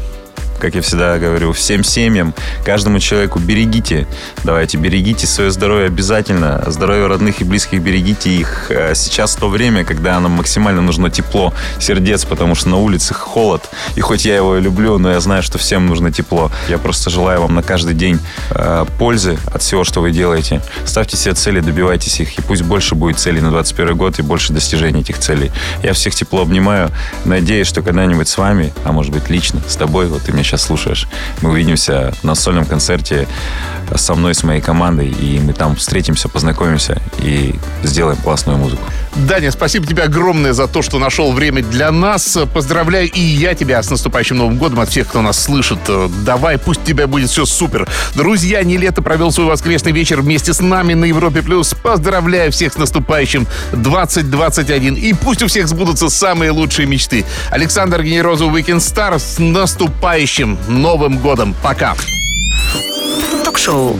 Как 0.63 0.77
я 0.77 0.81
всегда 0.81 1.19
говорю, 1.19 1.53
всем 1.53 1.83
семьям, 1.83 2.35
каждому 2.65 3.01
человеку 3.01 3.41
берегите. 3.41 4.07
Давайте, 4.45 4.79
берегите 4.79 5.27
свое 5.27 5.51
здоровье 5.51 5.89
обязательно. 5.89 6.63
Здоровье 6.69 7.09
родных 7.09 7.41
и 7.41 7.45
близких 7.45 7.83
берегите 7.83 8.31
их. 8.31 8.67
Э, 8.71 8.95
Сейчас 8.95 9.35
то 9.35 9.49
время, 9.49 9.85
когда 9.85 10.21
нам 10.21 10.33
максимально 10.33 10.81
нужно 10.81 11.11
тепло 11.11 11.53
сердец, 11.81 12.25
потому 12.25 12.55
что 12.55 12.69
на 12.69 12.77
улице 12.77 13.13
холод. 13.13 13.69
И 13.97 14.01
хоть 14.01 14.25
я 14.25 14.37
его 14.37 14.57
и 14.57 14.61
люблю, 14.61 14.99
но 14.99 15.11
я 15.11 15.19
знаю, 15.19 15.43
что 15.43 15.59
всем 15.59 15.89
нужно 15.89 16.13
тепло. 16.13 16.53
Я 16.69 16.79
просто 16.79 17.11
желаю 17.11 17.41
вам 17.41 17.57
на 17.57 17.65
каждый 17.65 17.95
день 17.95 18.21
э, 18.51 18.87
пользы 19.01 19.39
от 19.53 19.63
всего, 19.63 19.83
что 19.83 20.01
вы 20.01 20.13
делаете. 20.13 20.63
Ставьте 20.85 21.17
себе 21.17 21.35
цели, 21.35 21.59
добивайтесь 21.59 22.21
их. 22.21 22.39
И 22.39 22.43
пусть 22.43 22.63
больше 22.63 22.95
будет 22.95 23.19
целей 23.19 23.41
на 23.41 23.51
21 23.51 23.97
год 23.97 24.21
и 24.21 24.23
больше 24.23 24.53
достижений 24.53 25.01
этих 25.01 25.19
целей. 25.19 25.51
Я 25.83 25.93
всех 25.93 26.15
тепло 26.15 26.43
обнимаю. 26.43 26.93
Надеюсь, 27.25 27.67
что 27.67 27.83
когда-нибудь 27.83 28.29
с 28.29 28.39
вами, 28.39 28.73
а 28.85 28.93
может 28.93 29.13
быть 29.13 29.29
лично, 29.29 29.61
с 29.67 29.75
тобой, 29.75 30.07
вот 30.07 30.23
ты 30.23 30.31
меня 30.31 30.45
сейчас 30.45 30.52
слушаешь, 30.57 31.09
мы 31.41 31.51
увидимся 31.51 32.13
на 32.23 32.35
сольном 32.35 32.65
концерте 32.65 33.29
со 33.95 34.15
мной, 34.15 34.35
с 34.35 34.43
моей 34.43 34.61
командой, 34.61 35.09
и 35.09 35.39
мы 35.41 35.53
там 35.53 35.77
встретимся, 35.77 36.29
познакомимся 36.29 37.01
и 37.19 37.55
сделаем 37.83 38.17
классную 38.19 38.59
музыку. 38.59 38.83
Даня, 39.15 39.51
спасибо 39.51 39.87
тебе 39.87 40.05
огромное 40.05 40.55
за 40.55 40.67
то, 40.67 40.81
что 40.81 40.99
нашел 40.99 41.33
время 41.33 41.63
для 41.63 41.91
нас. 41.93 42.39
Поздравляю 42.55 43.11
и 43.11 43.21
я 43.21 43.55
тебя 43.55 43.83
с 43.83 43.91
наступающим 43.91 44.39
Новым 44.39 44.57
годом 44.57 44.81
от 44.81 44.89
всех, 44.89 45.09
кто 45.09 45.21
нас 45.21 45.39
слышит. 45.39 45.79
Давай, 46.25 46.59
пусть 46.59 46.81
у 46.83 46.85
тебя 46.85 47.07
будет 47.07 47.29
все 47.29 47.45
супер. 47.45 47.87
Друзья, 48.15 48.63
не 48.65 48.79
лето 48.79 49.03
провел 49.03 49.31
свой 49.31 49.47
воскресный 49.47 49.93
вечер 49.93 50.23
вместе 50.23 50.55
с 50.55 50.61
нами 50.61 50.95
на 50.95 51.05
Европе+. 51.05 51.43
плюс. 51.43 51.75
Поздравляю 51.75 52.51
всех 52.53 52.73
с 52.73 52.77
наступающим 52.77 53.47
2021. 53.73 54.95
И 54.95 55.13
пусть 55.13 55.43
у 55.43 55.47
всех 55.47 55.69
сбудутся 55.69 56.09
самые 56.09 56.51
лучшие 56.51 56.87
мечты. 56.87 57.27
Александр 57.51 58.03
Генерозов, 58.03 58.55
Weekend 58.55 58.79
Star. 58.79 59.19
С 59.19 59.39
наступающим 59.39 60.42
Новым 60.69 61.19
годом. 61.19 61.55
Пока. 61.63 61.95
Ток-шоу. 63.45 63.97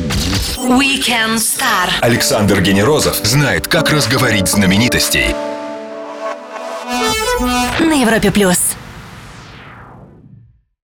Weekend 0.59 1.37
Star. 1.37 1.91
Александр 2.01 2.61
Генерозов 2.61 3.17
знает, 3.23 3.67
как 3.69 3.91
разговорить 3.91 4.49
знаменитостей. 4.49 5.35
На 7.81 7.95
Европе 8.01 8.31
плюс. 8.31 8.72